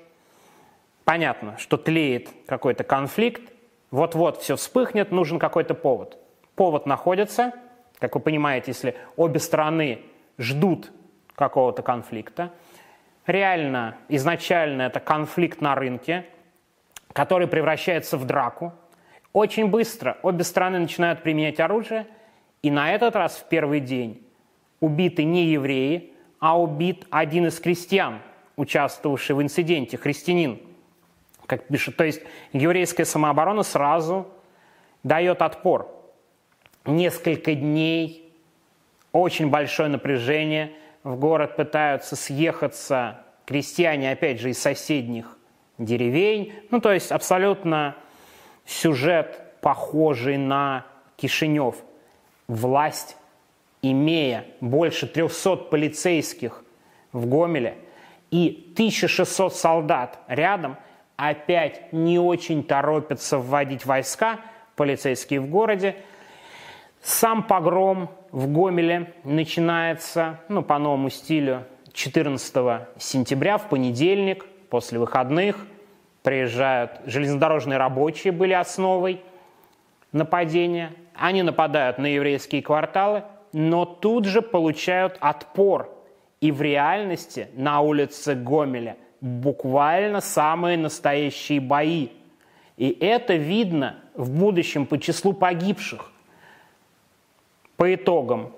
понятно, 1.10 1.58
что 1.58 1.76
тлеет 1.76 2.28
какой-то 2.46 2.84
конфликт, 2.84 3.42
вот-вот 3.90 4.40
все 4.42 4.54
вспыхнет, 4.54 5.10
нужен 5.10 5.40
какой-то 5.40 5.74
повод. 5.74 6.16
Повод 6.54 6.86
находится, 6.86 7.52
как 7.98 8.14
вы 8.14 8.20
понимаете, 8.20 8.66
если 8.68 8.94
обе 9.16 9.40
стороны 9.40 10.02
ждут 10.38 10.92
какого-то 11.34 11.82
конфликта. 11.82 12.52
Реально, 13.26 13.96
изначально 14.08 14.82
это 14.82 15.00
конфликт 15.00 15.60
на 15.60 15.74
рынке, 15.74 16.26
который 17.12 17.48
превращается 17.48 18.16
в 18.16 18.24
драку. 18.24 18.72
Очень 19.32 19.66
быстро 19.66 20.16
обе 20.22 20.44
стороны 20.44 20.78
начинают 20.78 21.24
применять 21.24 21.58
оружие, 21.58 22.06
и 22.62 22.70
на 22.70 22.92
этот 22.92 23.16
раз 23.16 23.34
в 23.34 23.48
первый 23.48 23.80
день 23.80 24.24
убиты 24.78 25.24
не 25.24 25.46
евреи, 25.46 26.12
а 26.38 26.56
убит 26.56 27.08
один 27.10 27.48
из 27.48 27.58
крестьян, 27.58 28.20
участвовавший 28.54 29.34
в 29.34 29.42
инциденте, 29.42 29.96
христианин– 29.96 30.60
как 31.50 31.66
пишут. 31.66 31.96
То 31.96 32.04
есть 32.04 32.22
еврейская 32.52 33.04
самооборона 33.04 33.64
сразу 33.64 34.28
дает 35.02 35.42
отпор. 35.42 35.88
Несколько 36.86 37.56
дней, 37.56 38.32
очень 39.10 39.50
большое 39.50 39.88
напряжение, 39.88 40.72
в 41.02 41.16
город 41.16 41.56
пытаются 41.56 42.14
съехаться 42.14 43.24
крестьяне, 43.46 44.12
опять 44.12 44.40
же, 44.40 44.50
из 44.50 44.62
соседних 44.62 45.36
деревень. 45.76 46.52
Ну, 46.70 46.80
то 46.80 46.92
есть 46.92 47.10
абсолютно 47.10 47.96
сюжет, 48.64 49.42
похожий 49.60 50.36
на 50.36 50.86
Кишинев. 51.16 51.74
Власть, 52.46 53.16
имея 53.82 54.46
больше 54.60 55.08
300 55.08 55.56
полицейских 55.56 56.62
в 57.12 57.26
Гомеле 57.26 57.76
и 58.30 58.70
1600 58.74 59.52
солдат 59.52 60.20
рядом, 60.28 60.76
опять 61.20 61.92
не 61.92 62.18
очень 62.18 62.64
торопятся 62.64 63.38
вводить 63.38 63.84
войска 63.84 64.40
полицейские 64.74 65.40
в 65.40 65.50
городе. 65.50 65.96
Сам 67.02 67.42
погром 67.42 68.10
в 68.30 68.50
Гомеле 68.50 69.12
начинается, 69.24 70.40
ну, 70.48 70.62
по 70.62 70.78
новому 70.78 71.10
стилю, 71.10 71.64
14 71.92 72.86
сентября, 72.96 73.58
в 73.58 73.68
понедельник, 73.68 74.46
после 74.70 74.98
выходных. 74.98 75.66
Приезжают 76.22 77.00
железнодорожные 77.04 77.78
рабочие, 77.78 78.32
были 78.32 78.54
основой 78.54 79.20
нападения. 80.12 80.92
Они 81.14 81.42
нападают 81.42 81.98
на 81.98 82.06
еврейские 82.06 82.62
кварталы, 82.62 83.24
но 83.52 83.84
тут 83.84 84.24
же 84.24 84.40
получают 84.40 85.18
отпор. 85.20 85.94
И 86.40 86.50
в 86.50 86.62
реальности 86.62 87.48
на 87.54 87.80
улице 87.80 88.34
Гомеля 88.34 88.96
буквально 89.20 90.20
самые 90.20 90.76
настоящие 90.76 91.60
бои. 91.60 92.08
И 92.76 92.96
это 93.00 93.34
видно 93.34 93.96
в 94.14 94.30
будущем 94.30 94.86
по 94.86 94.98
числу 94.98 95.32
погибших. 95.32 96.10
По 97.76 97.94
итогам 97.94 98.52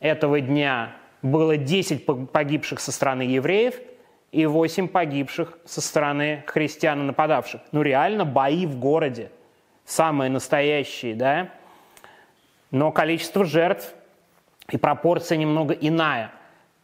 этого 0.00 0.40
дня 0.40 0.96
было 1.22 1.56
10 1.56 2.04
погибших 2.32 2.80
со 2.80 2.90
стороны 2.90 3.22
евреев 3.22 3.74
и 4.32 4.46
8 4.46 4.88
погибших 4.88 5.58
со 5.64 5.80
стороны 5.80 6.42
христиан 6.46 7.06
нападавших. 7.06 7.60
Ну 7.70 7.82
реально 7.82 8.24
бои 8.24 8.66
в 8.66 8.78
городе, 8.78 9.30
самые 9.84 10.30
настоящие, 10.30 11.14
да? 11.14 11.50
Но 12.70 12.90
количество 12.90 13.44
жертв 13.44 13.94
и 14.70 14.76
пропорция 14.76 15.38
немного 15.38 15.74
иная. 15.74 16.32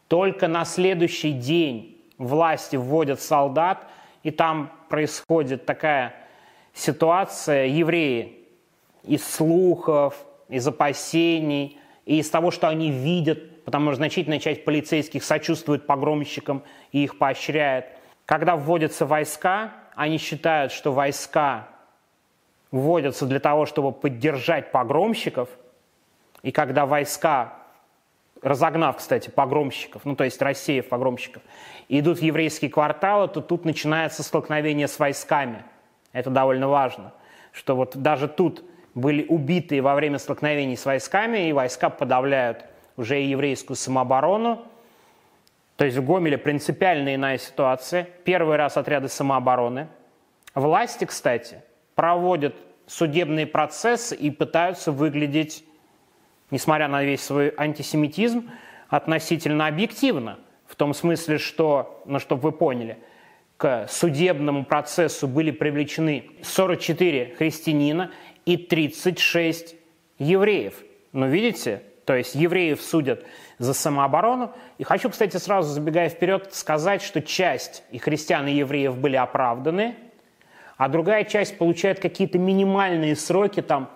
Только 0.07 0.47
на 0.47 0.63
следующий 0.63 1.33
день 1.33 1.98
власти 2.19 2.75
вводят 2.75 3.19
солдат, 3.21 3.87
и 4.21 4.29
там 4.29 4.71
происходит 4.89 5.65
такая 5.65 6.13
ситуация, 6.73 7.65
евреи 7.65 8.37
из 9.03 9.25
слухов, 9.25 10.15
из 10.49 10.67
опасений, 10.67 11.79
и 12.05 12.19
из 12.19 12.29
того, 12.29 12.51
что 12.51 12.67
они 12.67 12.91
видят, 12.91 13.63
потому 13.63 13.91
что 13.91 13.97
значительная 13.97 14.39
часть 14.39 14.65
полицейских 14.65 15.23
сочувствует 15.23 15.87
погромщикам 15.87 16.63
и 16.91 17.03
их 17.03 17.17
поощряет. 17.17 17.85
Когда 18.25 18.55
вводятся 18.55 19.05
войска, 19.05 19.73
они 19.95 20.17
считают, 20.17 20.71
что 20.71 20.91
войска 20.91 21.67
вводятся 22.71 23.25
для 23.25 23.39
того, 23.39 23.65
чтобы 23.65 23.91
поддержать 23.91 24.71
погромщиков, 24.71 25.49
и 26.41 26.51
когда 26.51 26.85
войска, 26.85 27.58
разогнав, 28.41 28.97
кстати, 28.97 29.29
погромщиков, 29.29 30.05
ну 30.05 30.15
то 30.15 30.23
есть 30.23 30.41
рассеяв 30.41 30.87
погромщиков, 30.87 31.41
идут 31.87 32.19
в 32.19 32.21
еврейские 32.21 32.71
кварталы, 32.71 33.27
то 33.27 33.41
тут 33.41 33.65
начинается 33.65 34.23
столкновение 34.23 34.87
с 34.87 34.99
войсками. 34.99 35.63
Это 36.13 36.29
довольно 36.29 36.67
важно, 36.67 37.13
что 37.51 37.75
вот 37.75 37.95
даже 37.97 38.27
тут 38.27 38.63
были 38.95 39.25
убиты 39.27 39.81
во 39.81 39.95
время 39.95 40.17
столкновений 40.17 40.75
с 40.75 40.85
войсками, 40.85 41.49
и 41.49 41.53
войска 41.53 41.89
подавляют 41.89 42.65
уже 42.97 43.21
и 43.21 43.27
еврейскую 43.27 43.77
самооборону. 43.77 44.65
То 45.77 45.85
есть 45.85 45.97
в 45.97 46.05
Гомеле 46.05 46.37
принципиально 46.37 47.15
иная 47.15 47.37
ситуация. 47.37 48.03
Первый 48.25 48.57
раз 48.57 48.75
отряды 48.75 49.07
самообороны. 49.07 49.87
Власти, 50.53 51.05
кстати, 51.05 51.61
проводят 51.95 52.55
судебные 52.85 53.45
процессы 53.45 54.15
и 54.15 54.31
пытаются 54.31 54.91
выглядеть, 54.91 55.63
несмотря 56.51 56.87
на 56.87 57.03
весь 57.03 57.21
свой 57.21 57.53
антисемитизм, 57.55 58.49
относительно 58.89 59.67
объективно. 59.67 60.39
В 60.67 60.75
том 60.75 60.93
смысле, 60.93 61.37
что, 61.37 62.01
ну, 62.05 62.19
чтобы 62.19 62.41
вы 62.43 62.51
поняли, 62.51 62.97
к 63.57 63.87
судебному 63.89 64.63
процессу 64.63 65.27
были 65.27 65.51
привлечены 65.51 66.31
44 66.41 67.35
христианина 67.37 68.11
и 68.45 68.55
36 68.57 69.75
евреев. 70.17 70.75
Но 71.11 71.27
видите, 71.27 71.83
то 72.05 72.15
есть 72.15 72.35
евреев 72.35 72.81
судят 72.81 73.25
за 73.57 73.73
самооборону. 73.73 74.53
И 74.77 74.83
хочу, 74.83 75.09
кстати, 75.09 75.37
сразу 75.37 75.69
забегая 75.69 76.09
вперед, 76.09 76.53
сказать, 76.53 77.01
что 77.01 77.21
часть 77.21 77.83
и 77.91 77.97
христиан, 77.99 78.47
и 78.47 78.53
евреев 78.53 78.97
были 78.97 79.15
оправданы, 79.15 79.95
а 80.77 80.87
другая 80.87 81.25
часть 81.25 81.57
получает 81.57 81.99
какие-то 81.99 82.39
минимальные 82.39 83.15
сроки, 83.15 83.61
там 83.61 83.89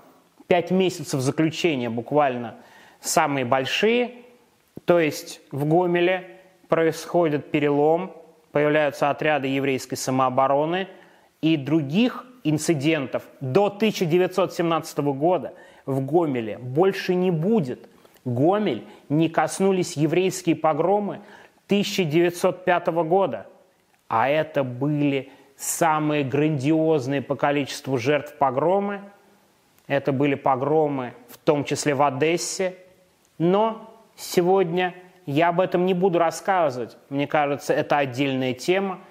5 0.48 0.72
месяцев 0.72 1.20
заключения 1.22 1.90
буквально, 1.90 2.56
самые 3.00 3.46
большие. 3.46 4.12
То 4.86 5.00
есть 5.00 5.42
в 5.52 5.66
Гомеле 5.66 6.40
происходит 6.68 7.52
перелом, 7.52 8.12
появляются 8.52 9.10
отряды 9.10 9.48
еврейской 9.48 9.96
самообороны, 9.96 10.88
и 11.42 11.58
других 11.58 12.26
инцидентов 12.44 13.24
до 13.42 13.68
1917 13.68 14.98
года 15.00 15.54
в 15.86 16.06
Гомеле 16.06 16.58
больше 16.58 17.16
не 17.16 17.32
будет. 17.32 17.90
Гомель 18.26 18.86
не 19.10 19.30
коснулись 19.30 19.98
еврейские 19.98 20.56
погромы 20.56 21.22
1905 21.68 22.88
года. 22.88 23.48
А 24.08 24.30
это 24.30 24.64
были 24.64 25.32
самые 25.58 26.24
грандиозные 26.24 27.22
по 27.22 27.36
количеству 27.36 27.98
жертв 27.98 28.38
погромы. 28.38 29.02
Это 29.94 30.12
были 30.12 30.36
погромы 30.36 31.14
в 31.30 31.38
том 31.38 31.64
числе 31.64 31.94
в 31.96 32.02
Одессе. 32.02 32.76
Но 33.38 33.94
сегодня 34.16 34.94
я 35.26 35.50
об 35.50 35.60
этом 35.60 35.86
не 35.86 35.94
буду 35.94 36.20
рассказывать. 36.20 36.98
Мне 37.10 37.28
кажется, 37.28 37.74
это 37.74 37.98
отдельная 37.98 38.54
тема– 38.54 39.00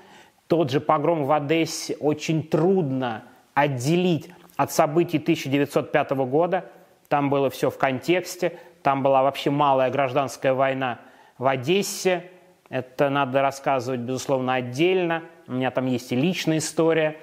тот 0.53 0.71
же 0.71 0.83
погром 0.83 1.25
в 1.25 1.33
Одессе 1.33 1.97
очень 1.99 2.47
трудно 2.47 3.25
отделить 3.55 4.29
от 4.59 4.71
событий 4.71 5.17
1905 5.17 6.11
года. 6.11 6.67
Там 7.09 7.31
было 7.31 7.49
все 7.49 7.71
в 7.71 7.79
контексте, 7.79 8.59
там 8.83 9.03
была 9.03 9.23
вообще 9.23 9.49
малая 9.49 9.91
гражданская 9.91 10.53
война 10.53 10.99
в 11.39 11.47
Одессе. 11.47 12.31
Это 12.69 13.09
надо 13.09 13.41
рассказывать, 13.41 14.01
безусловно, 14.01 14.53
отдельно. 14.53 15.23
У 15.49 15.53
меня 15.53 15.71
там 15.71 15.87
есть 15.87 16.13
и 16.13 16.17
личная 16.17 16.59
история, 16.59 17.17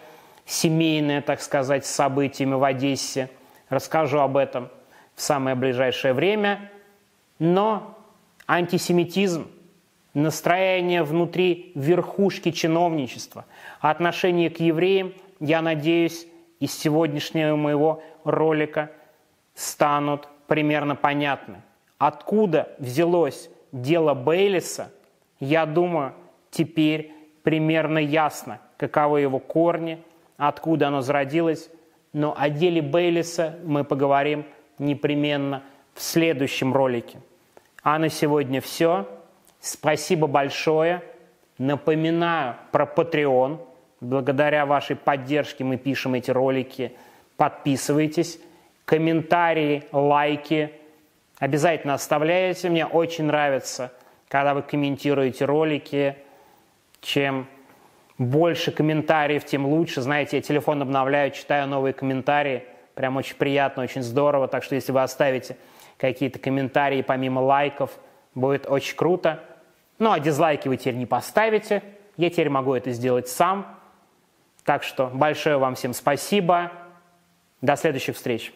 семейная, 0.47 1.22
так 1.22 1.41
сказать, 1.41 1.86
с 1.86 1.91
событиями 1.91 2.55
в 2.55 2.64
Одессе. 2.64 3.30
Расскажу 3.70 4.20
об 4.20 4.38
этом 4.38 4.70
в 5.15 5.22
самое 5.22 5.55
ближайшее 5.55 6.13
время. 6.13 6.72
Но 7.38 7.97
антисемитизм– 8.47 9.47
настроение 10.13 11.03
внутри 11.03 11.72
верхушки 11.76 12.51
чиновничества, 12.51 13.45
отношение 13.80 14.49
к 14.49 14.59
евреям, 14.59 15.13
я 15.39 15.61
надеюсь, 15.61 16.28
из 16.59 16.78
сегодняшнего 16.78 17.55
моего 17.55 18.03
ролика 18.26 18.91
станут 19.55 20.28
примерно 20.47 20.95
понятны. 20.95 21.61
Откуда 21.97 22.70
взялось 22.80 23.49
дело 23.72 24.13
Бейлиса, 24.13 24.91
я 25.39 25.65
думаю, 25.65 26.13
теперь 26.51 27.13
примерно 27.43 27.99
ясно, 27.99 28.59
каковы 28.78 29.22
его 29.22 29.39
корни, 29.39 30.03
откуда 30.38 30.89
оно 30.89 31.01
зародилось. 31.01 31.70
Но 32.14 32.34
о 32.38 32.49
деле 32.49 32.82
Бейлиса 32.82 33.60
мы 33.64 33.84
поговорим 33.84 34.45
непременно 34.78 35.64
в 35.93 36.01
следующем 36.01 36.74
ролике. 36.74 37.20
А 37.84 37.99
на 37.99 38.10
сегодня 38.10 38.62
все. 38.62 39.07
Спасибо 39.60 40.28
большое. 40.28 41.03
Напоминаю 41.57 42.55
про 42.72 42.86
Patreon. 42.86 43.60
Благодаря 44.01 44.66
вашей 44.66 44.95
поддержке 44.95 45.64
мы 45.64 45.78
пишем 45.78 46.14
эти 46.14 46.32
ролики. 46.32 46.93
Подписывайтесь. 47.38 48.39
Комментарии, 48.86 49.84
лайки 49.91 50.74
обязательно 51.39 51.95
оставляйте. 51.95 52.70
Мне 52.70 52.86
очень 52.86 53.26
нравится, 53.26 53.91
когда 54.28 54.53
вы 54.53 54.62
комментируете 54.62 55.45
ролики. 55.45 56.16
Чем 57.01 57.47
больше 58.20 58.72
комментариев, 58.72 59.45
тем 59.45 59.65
лучше. 59.65 60.01
Знаете, 60.01 60.38
я 60.38 60.43
телефон 60.43 60.82
обновляю, 60.84 61.32
читаю 61.32 61.67
новые 61.67 61.93
комментарии. 61.93 62.65
Прям 62.93 63.15
очень 63.15 63.36
приятно, 63.36 63.82
очень 63.82 64.03
здорово. 64.03 64.47
Так 64.47 64.63
что 64.63 64.76
если 64.76 64.91
вы 64.91 65.01
оставите 65.01 65.57
какие-то 65.97 66.38
комментарии 66.38 67.01
помимо 67.01 67.39
лайков, 67.39 67.97
будет 68.36 68.67
очень 68.67 68.95
круто. 68.95 69.43
Ну 69.97 70.11
а 70.11 70.20
дизлайки 70.20 70.67
вы 70.67 70.78
теперь 70.78 70.95
не 70.95 71.05
поставите. 71.05 71.82
Я 72.17 72.30
теперь 72.30 72.49
могу 72.49 72.74
это 72.74 72.91
сделать 72.91 73.30
сам. 73.30 73.80
Так 74.65 74.84
что 74.84 75.07
большое 75.07 75.57
вам 75.57 75.76
всем 75.76 75.93
спасибо. 75.93 76.72
До 77.61 77.78
следующих 77.78 78.15
встреч. 78.15 78.53